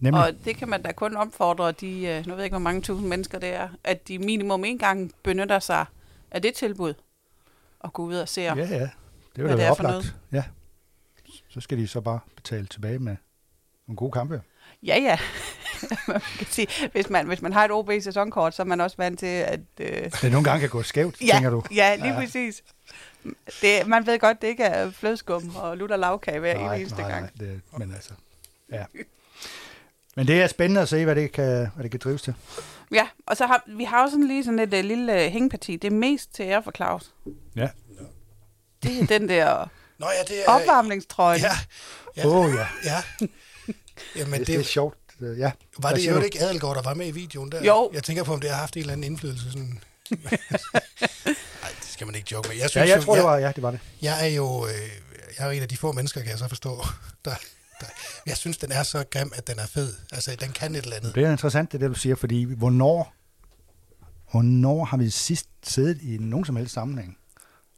[0.01, 0.25] Nemlig.
[0.25, 2.83] Og det kan man da kun opfordre de, øh, nu ved jeg ikke, hvor mange
[2.83, 5.87] tusind mennesker det er, at de minimum en gang benytter sig
[6.31, 6.95] af det tilbud
[7.81, 8.41] og gå ud og se.
[8.41, 8.65] ja, ja.
[8.65, 8.91] Det
[9.37, 10.15] vil hvad det er for oplagt.
[10.33, 10.45] Ja.
[11.49, 13.17] Så skal de så bare betale tilbage med
[13.87, 14.43] nogle gode kampe.
[14.83, 15.19] Ja, ja.
[16.09, 19.19] Man kan sige, hvis, man, hvis man har et OB-sæsonkort, så er man også vant
[19.19, 19.61] til, at...
[19.81, 21.63] Øh, Det nogle gange kan gå skævt, ja, tænker du.
[21.75, 22.21] ja, lige ja.
[22.21, 22.63] præcis.
[23.61, 27.11] Det, man ved godt, det ikke er flødeskum og lutter lavkage hver nej, eneste nej,
[27.11, 27.23] gang.
[27.23, 28.11] Nej, det, men altså,
[28.73, 28.85] ja.
[30.17, 32.35] Men det er spændende at se, hvad det kan, hvad det kan drives til.
[32.93, 35.77] Ja, og så har vi har også sådan lige sådan et uh, lille uh, hængeparti.
[35.77, 37.15] Det er mest til ære for Claus.
[37.57, 37.69] Ja.
[38.83, 39.69] Det er den der
[39.99, 40.51] Nå ja, det er...
[40.51, 41.39] opvarmningstrøje.
[41.39, 41.53] Ja,
[42.17, 43.27] ja, Åh oh, ja, ja.
[44.17, 44.98] Jamen, det, det, det er sjovt.
[45.21, 45.51] Øh, Ja.
[45.79, 47.65] Var det jo ikke Adelgaard, der var med i videoen der?
[47.65, 47.91] Jo.
[47.95, 49.51] Jeg tænker på, om det har haft en eller anden indflydelse.
[49.53, 49.81] Sådan.
[51.63, 52.57] Nej, det skal man ikke joke med.
[52.57, 53.81] Jeg, Ja, synes, jeg jo, tror, det jeg, var, ja, det var det.
[54.03, 54.73] jeg er jo øh,
[55.39, 56.77] jeg er jo en af de få mennesker, kan jeg så forstå,
[57.25, 57.31] der,
[57.81, 57.87] der,
[58.27, 59.95] jeg synes, den er så grim, at den er fed.
[60.13, 61.15] Altså, den kan et eller andet.
[61.15, 63.15] Det er interessant, det der, du siger, fordi hvornår,
[64.31, 67.17] hvornår har vi sidst siddet i nogen som helst sammenhæng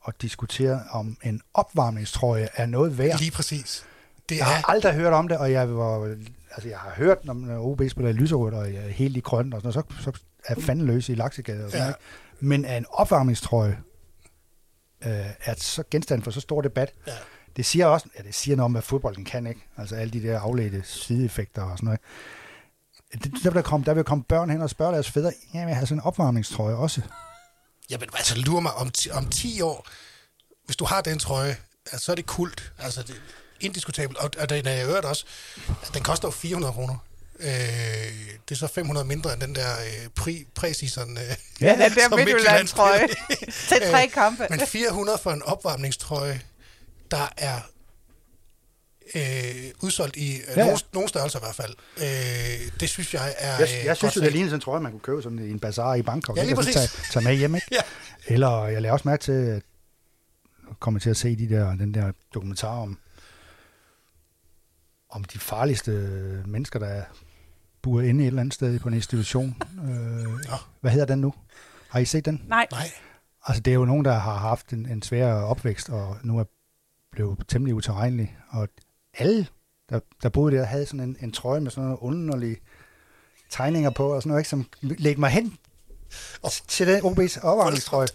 [0.00, 3.18] og diskuteret, om en opvarmningstrøje er noget værd?
[3.18, 3.84] Lige præcis.
[4.28, 6.16] Det Jeg har er, aldrig hørt om det, og jeg var,
[6.50, 9.82] altså jeg har hørt, når OB spiller i lyserødt og helt i grønt, og sådan,
[9.86, 11.92] noget, så, så er fanden løs i laksegade og sådan Ja.
[12.40, 13.78] Men er en opvarmningstrøje
[15.06, 17.12] øh, er så genstand for så stor debat, Ja.
[17.56, 19.60] det siger også, ja, det siger noget om, hvad fodbolden kan, ikke?
[19.76, 22.00] Altså alle de der afledte sideeffekter og sådan noget.
[23.12, 25.58] Det, der, vil der, komme, der vil komme børn hen og spørge deres fædre, ja,
[25.60, 27.02] jeg have sådan en opvarmningstrøje også.
[27.90, 29.86] jamen, altså, lurer mig om, om 10 år,
[30.66, 31.56] hvis du har den trøje,
[31.92, 32.72] altså, så er det kult.
[32.78, 33.22] Altså, det
[33.60, 34.18] indiskutabelt.
[34.18, 35.24] Og, og den er jeg hørt også,
[35.82, 36.96] at den koster jo 400 kroner.
[37.40, 37.48] Øh,
[38.48, 41.18] det er så 500 mindre end den der øh, pri, præseason.
[41.18, 41.22] Øh,
[41.60, 44.46] Ja, den der som Midtjylland trøje Midtjylland til tre kampe.
[44.50, 46.40] Men 400 for en opvarmningstrøje,
[47.10, 47.60] der er
[49.14, 51.74] øh, udsolgt i øh, Ja, ja, nogle, nogle størrelser i hvert fald.
[51.98, 54.60] Øh, det synes jeg er Jeg, øh, jeg synes godt jo, det ligner sådan en
[54.60, 56.36] trøje, man kunne købe sådan i en bazar i Bangkok.
[56.36, 57.10] Ja, lige så tage, præcis.
[57.12, 57.66] tage med hjem, ikke?
[57.76, 57.80] Ja.
[58.34, 59.60] Eller jeg lader også mærke til, at jeg
[60.80, 62.98] kommer til at se de der, den der dokumentar om,
[65.10, 65.90] om de farligste
[66.46, 67.04] mennesker, der er
[67.82, 69.56] buret inde et eller andet sted på en institution.
[69.84, 70.26] Øh,
[70.80, 71.34] hvad hedder den nu?
[71.88, 72.42] Har I set den?
[72.48, 72.90] Nej, Nej,
[73.46, 76.44] Altså, det er jo nogen, der har haft en, en svær opvækst, og nu er
[77.12, 78.36] blevet temmelig utilregnelig.
[78.48, 78.68] Og
[79.18, 79.46] alle,
[79.90, 82.56] der, der boede der, havde sådan en, en trøje med sådan nogle underlige
[83.50, 85.58] tegninger på, og sådan noget, ikke, som ledte mig hen
[86.68, 88.06] til den OB's opvarmningstrøje.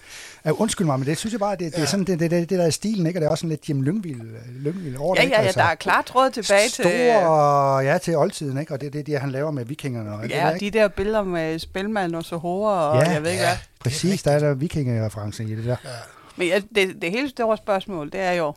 [0.45, 1.85] Uh, undskyld mig, men det synes jeg bare, det, det er Ja.
[1.85, 3.17] sådan, det, det, det, det der er stilen, ikke?
[3.17, 4.21] Og det er også sådan lidt Jim Lyngvild,
[4.59, 5.35] Lyngvild over ja, det, ikke?
[5.37, 6.83] ja, ja, der er klar tråd tilbage til...
[6.85, 8.73] Store, ja, til oldtiden, ikke?
[8.73, 10.11] Og det er det, det, han laver med vikingerne.
[10.13, 13.11] Og alt det Ja, der, de der billeder med spilmand og Sohora og Ja.
[13.11, 13.49] jeg ved ikke Ja.
[13.49, 13.57] hvad.
[13.79, 15.75] Præcis, der er der vikingereference i det der.
[15.83, 15.89] ja.
[16.35, 18.53] Men ja, det, det hele store spørgsmål, det er jo,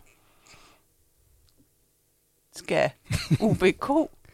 [2.57, 2.91] skal
[3.41, 3.86] UBK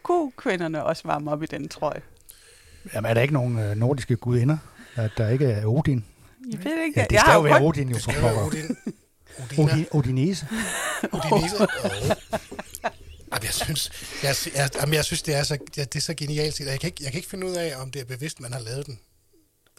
[0.02, 2.00] kunne kvinderne også varme op i den trøje?
[2.94, 4.56] Jamen, er der ikke nogen øh, nordiske gudinder,
[4.96, 6.04] at der ikke er Odin?
[6.52, 7.00] Jeg ved ikke.
[7.00, 8.46] Ja, det jeg skal har jo være Odin jo for pokker.
[8.46, 8.76] Odin.
[9.58, 10.46] Odin, Odinese.
[11.14, 11.60] Udinese.
[11.60, 11.68] Oh.
[13.32, 13.90] Jamen, jeg synes,
[14.22, 16.60] jeg, jeg, jamen, jeg synes det, er så, det er så genialt.
[16.60, 18.60] Jeg kan, ikke, jeg kan ikke finde ud af, om det er bevidst, man har
[18.60, 18.98] lavet den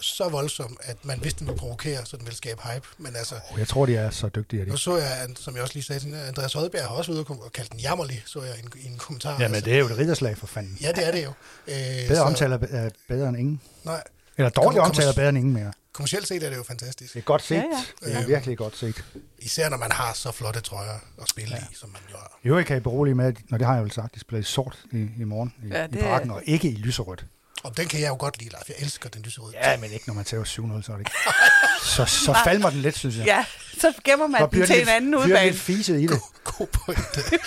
[0.01, 2.87] så voldsom, at man vidste, den ville provokere, så den ville skabe hype.
[2.97, 4.65] Men altså, Oh, jeg tror, de er så dygtige.
[4.65, 4.77] nu De.
[4.77, 7.71] så jeg, som jeg også lige sagde, Andreas Odberg har også været ude og kaldt
[7.71, 9.37] den jammerlig, så jeg i en, i en kommentar.
[9.41, 10.77] Jamen, det er jo et ridderslag for fanden.
[10.81, 11.29] Ja, det er det jo.
[11.67, 11.75] Øh,
[12.07, 13.61] Bedre så- omtaler er bedre end ingen.
[13.83, 14.03] Nej,
[14.37, 15.71] Eller dårlig Kommer- omtaler er bedre end ingen mere.
[15.93, 17.13] kommercielt set er det jo fantastisk.
[17.13, 17.55] Det er godt set.
[17.55, 17.61] Ja,
[18.01, 18.09] Ja.
[18.09, 19.03] Det er virkelig godt set.
[19.39, 21.61] Især når man har så flotte trøjer at spille ja.
[21.71, 22.39] i, som man jo har.
[22.43, 24.39] I øvrigt kan I berolige med, at, når det har jeg jo sagt, de spiller
[24.39, 27.25] i sort i, i morgen i, Ja, det i parken, og ikke i lyserødt.
[27.63, 28.69] Og den kan jeg jo godt lide, Leif.
[28.69, 29.53] Jeg elsker den lyserøde.
[29.63, 31.11] Ja, men ikke når man tager 7-0, så er det ikke.
[31.95, 33.25] Så, så falmer den lidt, synes jeg.
[33.25, 33.45] Ja,
[33.79, 35.45] så gemmer man så den til en anden bliver udbane.
[35.51, 36.19] lidt fiset i det.
[36.43, 37.21] God pointe.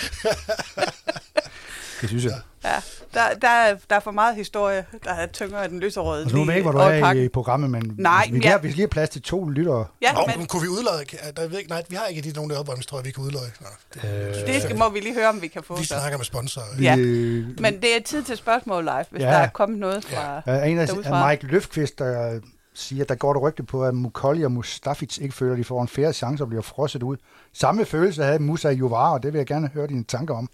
[2.01, 2.33] Det synes jeg.
[2.63, 2.69] Ja,
[3.13, 6.21] der, der, er, der er for meget historie, der er tyngre af den lyserøde.
[6.21, 7.25] Altså, nu ved jeg ikke, hvor du er pakken.
[7.25, 9.85] i, programmet, men Nej, vi, kan, jeg- vi skal lige have plads til to lyttere.
[10.01, 11.03] Ja, Nå, men kunne vi udløje?
[11.37, 13.51] Der, ved ikke, nej, vi har ikke de nogen der opvarmningstrøjer, vi kan udløje.
[13.61, 15.75] Nå, det, Øh, det skal, må vi lige høre, om vi kan få.
[15.75, 15.87] vi Så.
[15.99, 16.65] snakker med sponsorer.
[16.77, 16.95] Vi, Ja.
[16.97, 19.27] øh, Men det er tid til spørgsmål live, hvis Ja.
[19.27, 20.41] der er kommet noget fra...
[20.45, 22.39] Er en af af Mike Løfqvist, der
[22.73, 25.63] siger, at der går det rygte på, at Mukolli og Mustafic ikke føler, at de
[25.63, 27.17] får en færre chance og bliver frosset ud.
[27.53, 30.49] Samme følelse havde Musa Jovara, og det vil jeg gerne høre dine tanker om.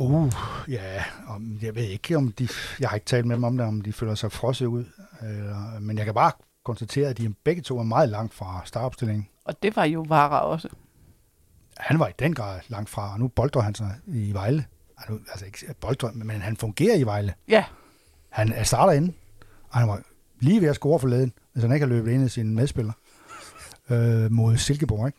[0.00, 0.32] Uh,
[0.68, 2.48] ja, om, jeg ved ikke, om de,
[2.80, 4.84] jeg har ikke talt med dem om det, om de føler sig frosset ud.
[5.22, 6.32] Eller, men jeg kan bare
[6.64, 9.28] konstatere, at de begge to er meget langt fra startopstillingen.
[9.44, 10.68] Og det var jo Vara også.
[11.76, 14.64] Han var i den grad langt fra, og nu boldrer han sig i Vejle.
[15.08, 17.34] Altså, ikke boldrer, men han fungerer i Vejle.
[17.48, 17.64] Ja,
[18.30, 19.12] Han er starter inde,
[19.68, 20.02] og han var
[20.40, 22.94] lige ved at score forleden, hvis han ikke har løbet ind i sine medspillere
[23.90, 25.06] øh, mod Silkeborg.
[25.06, 25.18] Ikke?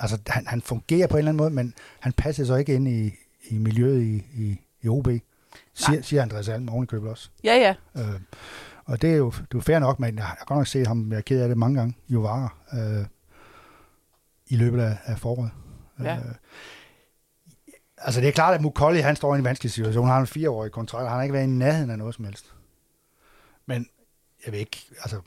[0.00, 2.88] Altså, han, han fungerer på en eller anden måde, men han passer så ikke ind
[2.88, 3.10] i,
[3.48, 5.08] i miljøet i, i, i OB,
[5.74, 7.30] siger, siger Andreas Alm ovenikøbet også.
[7.44, 8.02] ja, ja.
[8.02, 8.20] Øh,
[8.84, 10.86] og det er jo det er jo fair nok, men jeg har godt nok set
[10.86, 13.06] ham være ked af det mange gange, Jovara, øh,
[14.46, 15.50] i løbet af, af foråret.
[16.02, 16.16] Ja.
[16.16, 16.34] Øh,
[17.98, 20.04] altså det er klart, at Mukolli, han står i en vanskelig situation.
[20.04, 22.24] Han har en fireårig kontrakt, og han har ikke været i nærheden af noget som
[22.24, 22.54] helst.
[23.66, 23.86] Men
[24.44, 25.20] jeg ved ikke, altså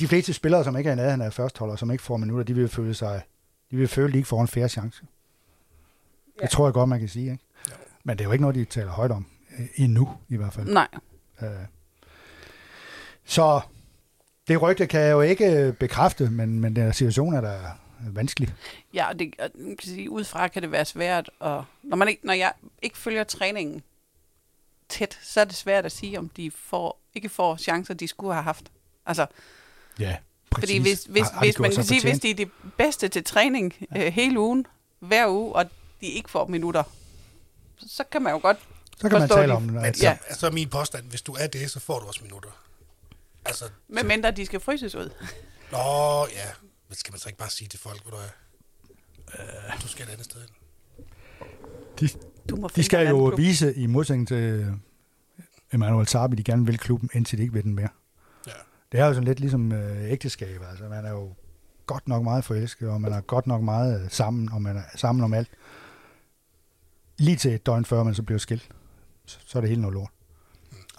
[0.00, 2.54] de fleste spillere, som ikke er i nærheden af førstholder, som ikke får minutter, de
[2.54, 3.22] vil føle sig,
[3.70, 5.06] de vil føle, at de ikke får en færre chance.
[6.36, 6.42] Ja.
[6.42, 6.46] Ja.
[6.46, 7.32] Det tror jeg godt, man kan sige.
[7.32, 7.44] Ikke?
[8.04, 9.26] Men det er jo ikke noget, de taler højt om.
[9.58, 10.68] øh, Endnu, i hvert fald.
[10.72, 10.88] Nej.
[11.42, 11.48] Øh,
[13.24, 13.60] Så
[14.48, 17.58] det rygte kan jeg jo ikke øh, bekræfte, men, men den situation er da
[18.00, 18.54] vanskelig.
[18.94, 21.30] Ja, og det, og man kan sige, udefra kan det være svært.
[21.40, 23.82] Og når, man ikke, når jeg ikke følger træningen
[24.88, 28.32] tæt, så er det svært at sige, om de får, ikke får chancer, de skulle
[28.34, 28.72] have haft.
[29.06, 29.26] Altså,
[30.00, 30.16] Ja,
[30.58, 33.24] Fordi hvis, hvis, Har- har hvis man kan sige, hvis de er det bedste til
[33.24, 34.66] træning øh, hele ugen,
[34.98, 35.64] hver uge, og
[36.00, 36.82] de ikke får minutter,
[37.78, 38.56] så kan man jo godt...
[39.00, 40.16] Så kan man tale de- om, Men at så, Ja.
[40.34, 42.50] så er min påstand, hvis du er det, så får du også minutter.
[43.44, 45.10] Altså, Medmindre de skal fryses ud.
[45.72, 45.78] nå
[46.34, 46.48] ja,
[46.88, 48.28] men skal man så ikke bare sige til folk, hvor du er?
[49.74, 50.48] Øh, du skal et andet sted hen.
[52.00, 52.08] de,
[52.48, 53.38] Du må de skal jo klub.
[53.38, 54.72] vise i modsætning til
[55.72, 57.88] Emmanuel Tarbi, de gerne vil klubben, indtil de ikke vil den mere.
[58.46, 58.52] Ja.
[58.92, 60.60] Det er jo sådan lidt ligesom øh, ægteskab.
[60.70, 61.34] Altså, man er jo
[61.86, 65.24] godt nok meget forelsket, og man er godt nok meget sammen, og man er sammen
[65.24, 65.48] om alt.
[67.18, 68.68] Lige til et døgn før man så bliver skilt,
[69.26, 70.10] så, så er det hele noget lort.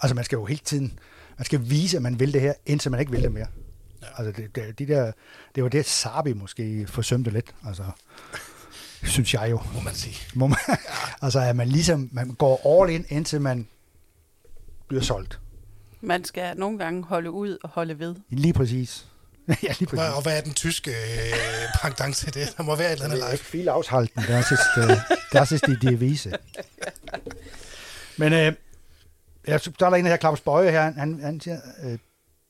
[0.02, 0.98] Altså man skal jo hele tiden,
[1.38, 3.46] man skal vise, at man vil det her, indtil man ikke vil det mere.
[4.02, 4.06] Ja.
[4.18, 5.12] Altså det, det, de der,
[5.54, 7.54] det var det, Sabi måske forsømte lidt.
[7.66, 7.82] Altså,
[9.02, 9.60] synes jeg jo.
[9.74, 10.16] Må man sige.
[10.34, 10.58] Må man,
[11.22, 13.68] altså at man ligesom, man går all in, indtil man
[14.88, 15.40] bliver solgt.
[16.00, 18.14] Man skal nogle gange holde ud og holde ved.
[18.30, 19.08] Lige præcis.
[19.62, 19.90] ja, lige præcis.
[19.90, 22.54] Hvad, og hvad er den tyske øh, pendant til det?
[22.56, 23.38] Der må være et eller andet live.
[23.52, 24.96] Viel aushalten, das ist, äh,
[25.32, 26.32] das ist die Devise.
[28.18, 28.52] Men øh,
[29.46, 31.98] jeg, så er der en af her, Claus Bøje her, han, han, siger, øh,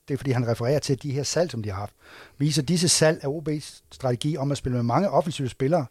[0.09, 1.95] det er fordi, han refererer til de her salg, som de har haft.
[2.39, 5.87] Viser disse salg af OB's strategi om at spille med mange offensive spillere,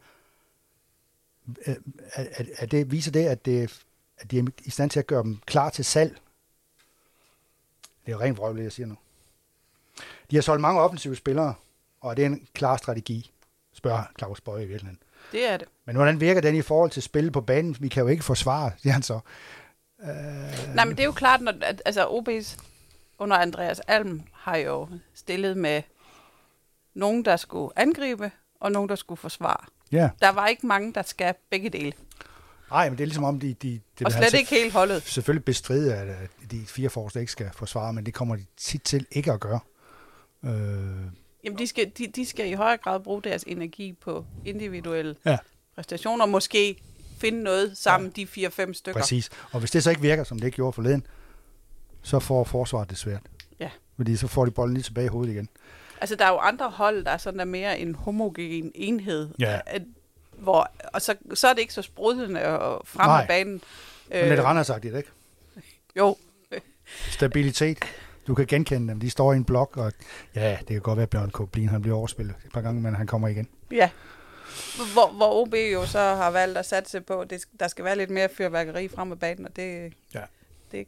[1.68, 1.76] øh,
[2.14, 3.84] at, at, at det, viser det, at, det,
[4.18, 6.12] at de er i stand til at gøre dem klar til salg.
[8.06, 8.98] Det er jo rent vrøvl, jeg siger nu.
[10.32, 11.54] De har solgt mange offensive spillere,
[12.02, 13.32] og det er en klar strategi,
[13.74, 15.00] spørger Claus Bøje i virkeligheden.
[15.32, 15.68] Det er det.
[15.86, 17.76] Men hvordan virker den i forhold til spil på banen?
[17.80, 19.20] Vi kan jo ikke forsvare, siger han så.
[20.76, 22.60] Nej, men det er jo klart, når, at, altså OB's
[23.18, 25.82] under Andreas Alm har jo stillet med
[26.94, 29.66] nogen, der skulle angribe, og nogen, der skulle forsvare.
[29.92, 31.94] Ja, Der var ikke mange, der skal begge dele.
[32.70, 35.04] nej, men det er ligesom om, de, de, de Og slet ikke helt holdet.
[35.04, 38.82] selvfølgelig bestride, at at de fire forreste ikke skal forsvare, men det kommer de tit
[38.84, 39.60] til ikke at gøre.
[40.46, 40.52] Øh,
[41.44, 45.38] Jamen, de skal, de, de skal i højere grad bruge deres energi på individuelle Ja.
[45.76, 46.26] præstationer.
[46.26, 46.78] Måske
[47.20, 48.22] finde noget sammen, ja.
[48.22, 49.02] de fire-fem stykker.
[49.02, 49.30] Præcis.
[49.52, 51.08] Og hvis det så ikke virker, som det ikke gjorde forleden,
[52.02, 53.22] så får forsvaret det svært.
[53.60, 53.70] Ja.
[53.96, 55.50] Fordi så får de bolden lige tilbage i hovedet igen.
[56.02, 59.30] Altså, der er jo andre hold, der er sådan der mere en homogen enhed.
[59.40, 59.60] Ja.
[59.66, 59.82] At,
[60.38, 63.62] hvor, og så, så er det ikke så sprudlende og frem af banen.
[64.10, 65.10] Men lidt Randers sagt det, ikke?
[65.98, 66.16] Jo,
[67.10, 67.78] Stabilitet.
[68.28, 69.00] Du kan genkende dem.
[69.00, 69.92] De står i en blok, og
[70.36, 72.96] ja, det kan godt være, at Bjørn Koblin han bliver overspillet et par gange, men
[72.96, 73.48] han kommer igen.
[73.72, 73.90] ja.
[74.94, 77.98] Hvor, hvor OB jo så har valgt at satse på, at det, der skal være
[77.98, 80.22] lidt mere fyrværkeri frem af banen, og det, Ja.
[80.72, 80.88] det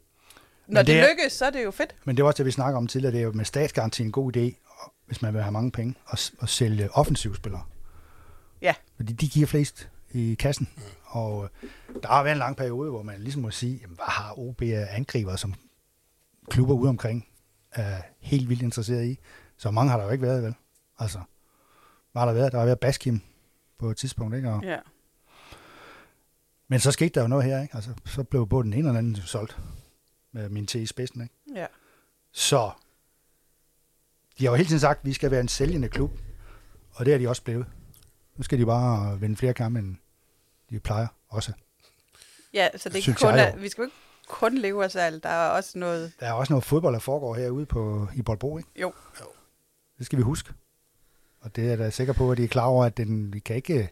[0.68, 1.96] når det det, det lykkes, så er det jo fedt.
[2.06, 3.12] Men det var også det, vi snakker om tidligere.
[3.14, 5.96] Det er jo med statsgaranti en god idé, og hvis man vil have mange penge,
[6.12, 7.64] at, at sælge offensivspillere.
[8.62, 8.74] Ja.
[8.96, 10.70] Fordi de giver flest i kassen.
[11.06, 11.70] Og øh,
[12.04, 14.62] der har været en lang periode, hvor man ligesom må sige, jamen, hvad har OB
[14.90, 15.54] angriber, som
[16.50, 17.28] klubber ude omkring
[17.72, 19.20] er helt vildt interesseret i.
[19.57, 20.55] Så mange har der jo ikke været, vel?
[20.99, 21.20] Altså,
[22.15, 22.51] har der været?
[22.51, 23.22] Der har været Baskim
[23.78, 24.49] på et tidspunkt, ikke?
[24.49, 24.78] Og, Ja.
[26.67, 27.76] Men så skete der jo noget her, ikke?
[27.76, 29.57] Altså, så blev både den ene og den anden solgt
[30.32, 31.36] med min T i spidsen, ikke?
[31.55, 31.65] ja.
[32.32, 32.72] Så
[34.39, 36.11] de har jo hele tiden sagt, at vi skal være en sælgende klub,
[36.91, 37.65] og det er de også blevet.
[38.38, 39.95] Nu skal de bare vinde flere kampe, end
[40.70, 41.53] de plejer også.
[42.53, 43.95] Ja, så det er ikke kun, at, vi skal jo ikke
[44.30, 45.24] kun leve af salg.
[45.24, 46.12] Der er også noget...
[46.20, 48.70] Der er også noget fodbold, der foregår herude på, i Boldbro, ikke?
[48.82, 48.94] Jo.
[49.98, 50.54] Det skal vi huske.
[51.42, 53.40] Og det er jeg da sikker på, at de er klar over, at den, vi
[53.40, 53.90] kan ikke...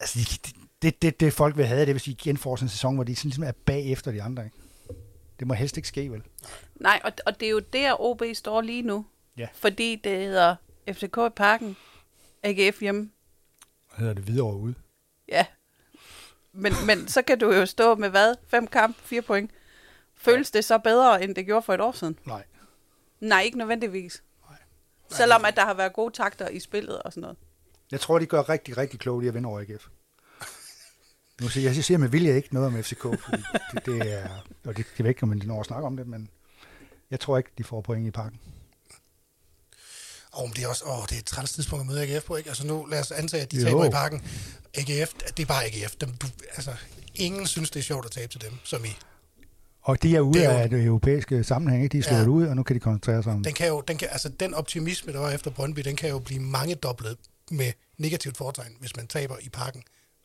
[0.00, 3.04] Altså, de, det, det, det folk vil have, det vil sige genforce en sæson, hvor
[3.04, 4.56] de sådan ligesom er bagefter de andre, ikke?
[5.38, 6.22] Det må helst ikke ske, vel?
[6.74, 9.06] Nej, og, og det er jo der, OB står lige nu.
[9.38, 9.48] Ja.
[9.54, 10.56] Fordi det hedder
[10.92, 11.76] FCK i parken,
[12.42, 13.10] AGF hjemme.
[13.88, 14.74] Hvad hedder det videre ude?
[15.28, 15.46] Ja.
[16.56, 18.34] Men, men så kan du jo stå med hvad?
[18.48, 19.50] Fem kamp, fire point.
[20.16, 22.18] Føles det så bedre, end det gjorde for et år siden?
[22.26, 22.44] Nej.
[23.20, 24.22] Nej, ikke nødvendigvis.
[24.50, 24.58] Nej.
[25.10, 27.36] Selvom at der har været gode takter i spillet og sådan noget.
[27.90, 29.86] Jeg tror, de gør rigtig, rigtig klogt i at vinde over AGF.
[31.40, 33.42] Nu siger jeg siger med vilje ikke noget om FCK, fordi
[33.72, 34.28] det, det er,
[34.64, 36.30] og det, det ved ikke, om man når at snakke om det, men
[37.10, 38.10] jeg tror ikke, de får point i
[40.36, 42.48] Og det er også, åh, det er et træls tidspunkt at møde AGF på, ikke?
[42.50, 43.64] Altså nu, lad os antage, at de Jo.
[43.64, 44.22] taber i parken.
[44.74, 45.94] AGF, det er bare AGF.
[46.00, 46.26] Dem, du,
[46.56, 46.70] altså,
[47.14, 48.88] ingen synes, det er sjovt at tabe til dem, som i.
[49.82, 51.92] Og de er ude Det er jo- af det europæiske sammenhæng, ikke?
[51.92, 52.26] de er slået Ja.
[52.26, 54.54] ud, og nu kan de koncentrere sig om Den kan jo, den kan, altså den
[54.54, 57.16] optimisme, der var efter Brøndby, den kan jo blive mange dobblet
[57.50, 59.82] med negativt foretegn, hvis man taber i parken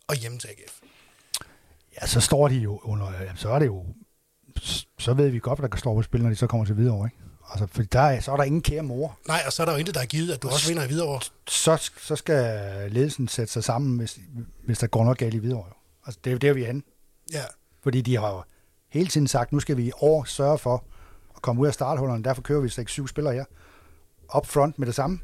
[0.08, 0.74] og hjemme til AGF.
[2.02, 3.86] Ja, så står de jo under, så er det jo,
[5.00, 6.78] så ved vi godt, hvad der kan stå på spil, når de så kommer til
[6.78, 7.18] videre, ikke?
[7.52, 9.20] Altså, for der er, så er der ingen kære mor.
[9.28, 10.88] Nej, og så er der jo intet, der er givet, at du også vinder i
[10.88, 14.20] videre Så, så skal ledelsen sætte sig sammen, hvis,
[14.66, 15.58] hvis der går noget galt i videre.
[15.58, 15.74] Jo.
[16.06, 16.82] Altså, det er jo der, vi er henne.
[17.34, 17.44] Ja,
[17.84, 18.44] Fordi de har jo
[18.90, 20.84] hele tiden sagt, nu skal vi i år sørge for
[21.36, 22.24] at komme ud af starthullerne.
[22.24, 23.46] Derfor kører vi 6-7 spillere her.
[24.38, 25.20] Up front med det samme.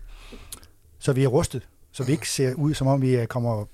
[1.00, 1.68] Så vi er rustet.
[1.92, 3.66] Så vi ikke ser ud, som om vi øh, kommer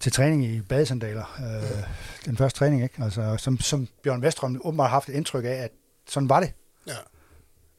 [0.00, 1.24] til træning i badesandaler.
[1.38, 1.82] Øh,
[2.24, 3.02] den første træning, ikke?
[3.02, 5.70] Altså, som, som Bjørn Vestrøm åbenbart har haft et indtryk af, at
[6.08, 6.52] sådan var det.
[6.86, 6.96] Ja.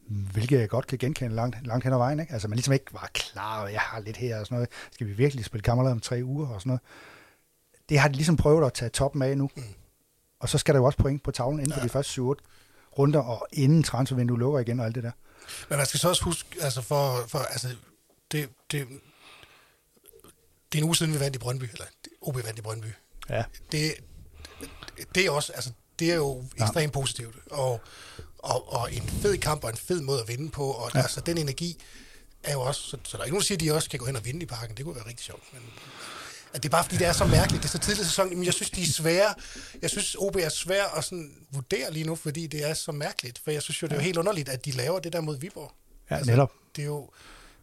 [0.10, 2.20] Hvilket jeg godt kan genkende langt, langt hen ad vejen.
[2.20, 2.34] Ikke?
[2.34, 4.70] Altså man ligesom ikke var klar, og jeg har lidt her og sådan noget.
[4.92, 6.82] Skal vi virkelig spille kammerlad om tre uger og sådan noget?
[7.90, 9.50] Det har de ligesom prøvet at tage toppen af nu.
[9.56, 9.64] Mm.
[10.40, 11.78] Og så skal der jo også point på tavlen inden ja.
[11.78, 12.36] for de første 7
[12.98, 15.12] runder, og inden transfervinduet lukker igen og alt det der.
[15.70, 17.68] Men man skal så også huske, altså for, for altså,
[18.32, 18.88] det, det,
[20.72, 21.86] det er en uge siden, vi vandt i Brøndby, eller
[22.22, 22.88] OB vandt i Brøndby.
[23.30, 23.44] Ja.
[23.72, 23.94] Det,
[25.16, 27.36] det er også, altså, det er jo ekstremt positivt.
[27.52, 27.82] Og,
[28.40, 31.00] og, og en fed kamp og en fed måde at vinde på, og ja.
[31.00, 31.82] altså, den energi
[32.44, 34.00] er jo også, så, så der er ikke nogen, der siger, at de også kan
[34.00, 34.78] gå hen og vinde i parken.
[34.78, 35.44] Det kunne være rigtig sjovt.
[35.54, 35.62] Men,
[36.54, 37.64] at det er bare fordi, det er så mærkeligt.
[37.64, 38.36] Det er så tidlig i sæsonen.
[38.38, 39.34] Men jeg synes, de er svære.
[39.82, 43.42] Jeg synes, OB er svær at sådan vurdere lige nu, fordi det er så mærkeligt.
[43.44, 45.38] For jeg synes jo, det er jo helt underligt, at de laver det der mod
[45.40, 45.72] Viborg.
[46.12, 46.52] Ja, netop.
[46.76, 47.10] Det er jo,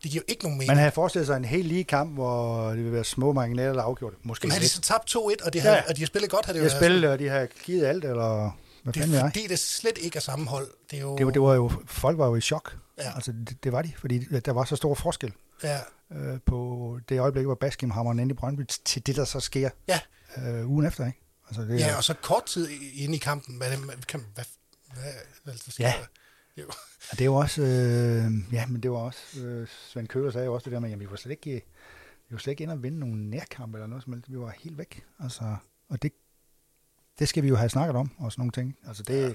[0.03, 0.69] det giver jo ikke nogen mening.
[0.69, 3.83] Man havde forestillet sig en helt lige kamp, hvor det ville være små marginaler, der
[3.83, 4.25] afgjorde det.
[4.25, 5.83] Måske Men havde de så tabt 2-1, og, det har, Ja.
[5.89, 7.87] og de har spillet godt, har det De jo har spillet, og de har givet
[7.87, 10.71] alt, eller hvad Det er fordi, det slet ikke er sammenhold.
[10.91, 11.17] Det er jo...
[11.19, 12.77] Det, var- det var jo, folk var jo i chok.
[12.99, 13.15] Ja.
[13.15, 15.33] Altså, det, det var de, fordi der var så stor forskel.
[15.63, 15.79] Ja,
[16.13, 19.71] øh, på det øjeblik, hvor Baskim hammer ind i Brøndby, til det, der så sker
[19.89, 20.01] ja,
[20.39, 21.07] øh, ugen efter.
[21.07, 21.21] Ikke?
[21.49, 24.45] Altså, det, ja, og så kort tid inde i kampen, hvad, hvad, kan, hvad,
[24.93, 25.03] hvad,
[25.45, 25.95] hvad, hvad sker Ja.
[26.01, 26.07] der?
[26.63, 26.67] Jo.
[27.11, 30.45] og det er jo også, øh, ja, men det var også, øh, Svend Køler sagde
[30.47, 31.51] jo også det der med, at vi var slet ikke,
[32.29, 34.33] vi var slet ikke inde og vinde nogle nærkampe eller noget som helst.
[34.33, 35.05] Vi var helt væk.
[35.21, 35.57] Altså,
[35.89, 36.13] og det,
[37.19, 38.77] det skal vi jo have snakket om, og sådan nogle ting.
[38.89, 39.33] Altså det, ja.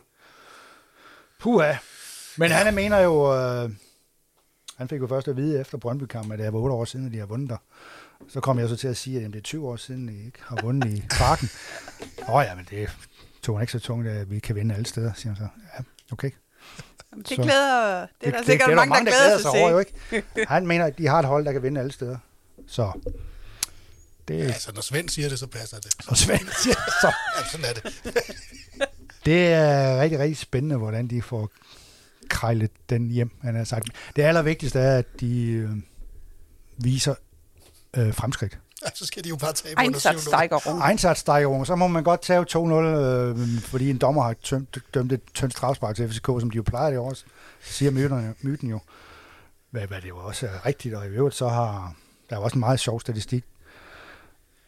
[1.40, 1.74] puha.
[2.38, 2.56] Men ja.
[2.58, 3.70] han mener jo, øh,
[4.78, 7.12] han fik jo først at vide efter Brøndby-kampen, at det var 8 år siden, at
[7.12, 7.58] de har vundet der.
[8.30, 10.26] Så kom jeg så til at sige, at jamen, det er 20 år siden, I
[10.26, 11.50] ikke har vundet i parken.
[12.30, 12.90] Åh oh, ja, men det
[13.42, 15.48] tog han ikke så tungt, at vi kan vinde alle steder, siger han så.
[15.78, 16.32] Ja, okay.
[17.12, 19.52] Jamen, Så- Det glæder, det er der det, sikkert det, er mange, der glæder sig
[19.52, 20.18] over, jo til.
[20.18, 20.48] ikke?
[20.48, 22.18] Han mener, at de har et hold, der kan vinde alle steder.
[22.68, 22.92] Så
[24.30, 25.96] Det, Altså, når Svend siger det, så passer det.
[26.08, 27.14] og Svend siger så.
[27.38, 27.94] Ja, sådan er det.
[29.26, 31.50] Det er rigtig, rigtig spændende, hvordan de får
[32.30, 33.90] krejlet den hjem, han har sagt.
[34.16, 35.70] Det allervigtigste er, at de øh,
[36.78, 37.16] viser
[37.98, 38.58] øh, fremskridt.
[38.86, 40.08] Ja, så skal de jo bare tabe under 7-0.
[40.08, 40.90] Einsatzsteigerung.
[40.90, 45.22] Einsatzsteigerung, så må man godt tage 2-0, øh, fordi en dommer har tømt, dømt et
[45.34, 47.14] tyndt strafspark til FCK, som de jo plejer det år,
[47.62, 48.80] siger myten, myten jo.
[49.72, 51.96] Hvad, hvad det jo også er rigtigt, og i øvrigt så har
[52.30, 53.44] der er jo også en meget sjov statistik,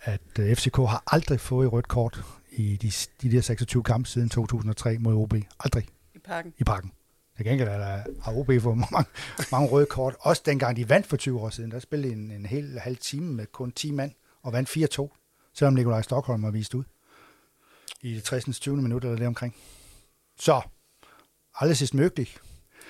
[0.01, 2.91] at øh, FCK har aldrig fået rødt kort i de,
[3.21, 5.33] de der 26 kampe siden 2003 mod OB.
[5.59, 6.53] Aldrig I parken.
[6.57, 6.91] i parken.
[7.37, 9.05] Til gengæld er der, har OB fået mange,
[9.51, 10.15] mange røde kort.
[10.19, 13.33] Også dengang de vandt for 20 år siden, der spillede en, en hel halv time
[13.33, 14.11] med kun 10 mand
[14.43, 16.83] og vandt 4-2, selvom Nikolaj Stockholm var vist ud
[18.01, 18.59] i det 60.
[18.59, 18.77] 20.
[18.77, 19.55] minut eller det omkring.
[20.39, 20.61] Så,
[21.55, 22.27] aldrig sidst møgtig.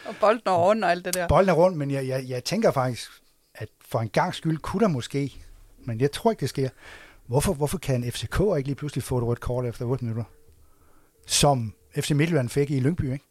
[0.05, 1.27] Og bolden over rundt og alt det der.
[1.27, 3.11] Bolden er rundt, men jeg, jeg, jeg tænker faktisk,
[3.53, 5.33] at for en gang skyld kunne der måske,
[5.77, 6.69] men jeg tror ikke, det sker.
[7.31, 10.23] Hvorfor, hvorfor kan FCK ikke lige pludselig få et rødt kort efter 8 minutter?
[11.27, 13.25] Som FC Midtjylland fik i Lyngby, ikke?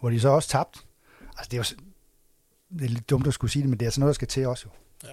[0.00, 0.86] Hvor de så også tabt.
[1.20, 1.82] Altså, det er jo
[2.78, 4.28] det er lidt dumt at skulle sige det, men det er sådan noget, der skal
[4.28, 4.70] til også jo.
[5.08, 5.12] Ja.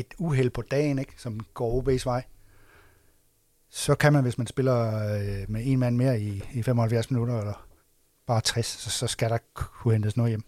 [0.00, 1.12] Et uheld på dagen, ikke?
[1.16, 2.24] Som går OB's vej.
[3.68, 7.38] Så kan man, hvis man spiller øh, med en mand mere i, i 75 minutter,
[7.38, 7.66] eller
[8.26, 10.44] bare 60, så, så skal der kunne hentes noget hjem.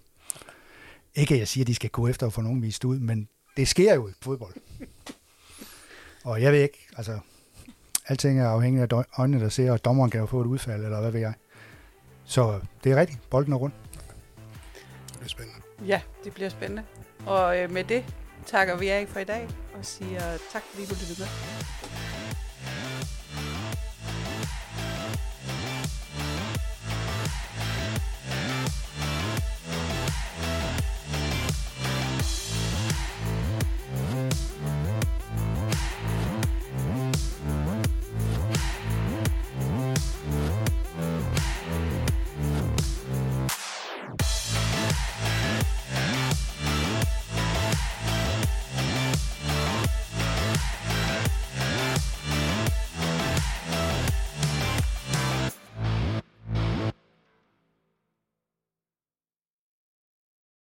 [1.14, 3.28] Ikke at jeg siger, at de skal gå efter at få nogen vist ud, men
[3.57, 4.55] det sker jo i fodbold.
[6.25, 7.18] Og jeg ved ikke, altså,
[8.09, 11.01] alting er afhængigt af øjnene, der ser, og dommeren kan jo få et udfald, eller
[11.01, 11.33] hvad ved jeg.
[12.25, 13.31] Så det er rigtigt.
[13.31, 13.75] Bolden er rundt.
[15.07, 15.61] Det bliver spændende.
[15.87, 16.83] Ja, det bliver spændende.
[17.27, 18.05] Og øh, med det
[18.47, 20.20] takker vi af for i dag og siger
[20.53, 22.22] tak, fordi du lyttede med.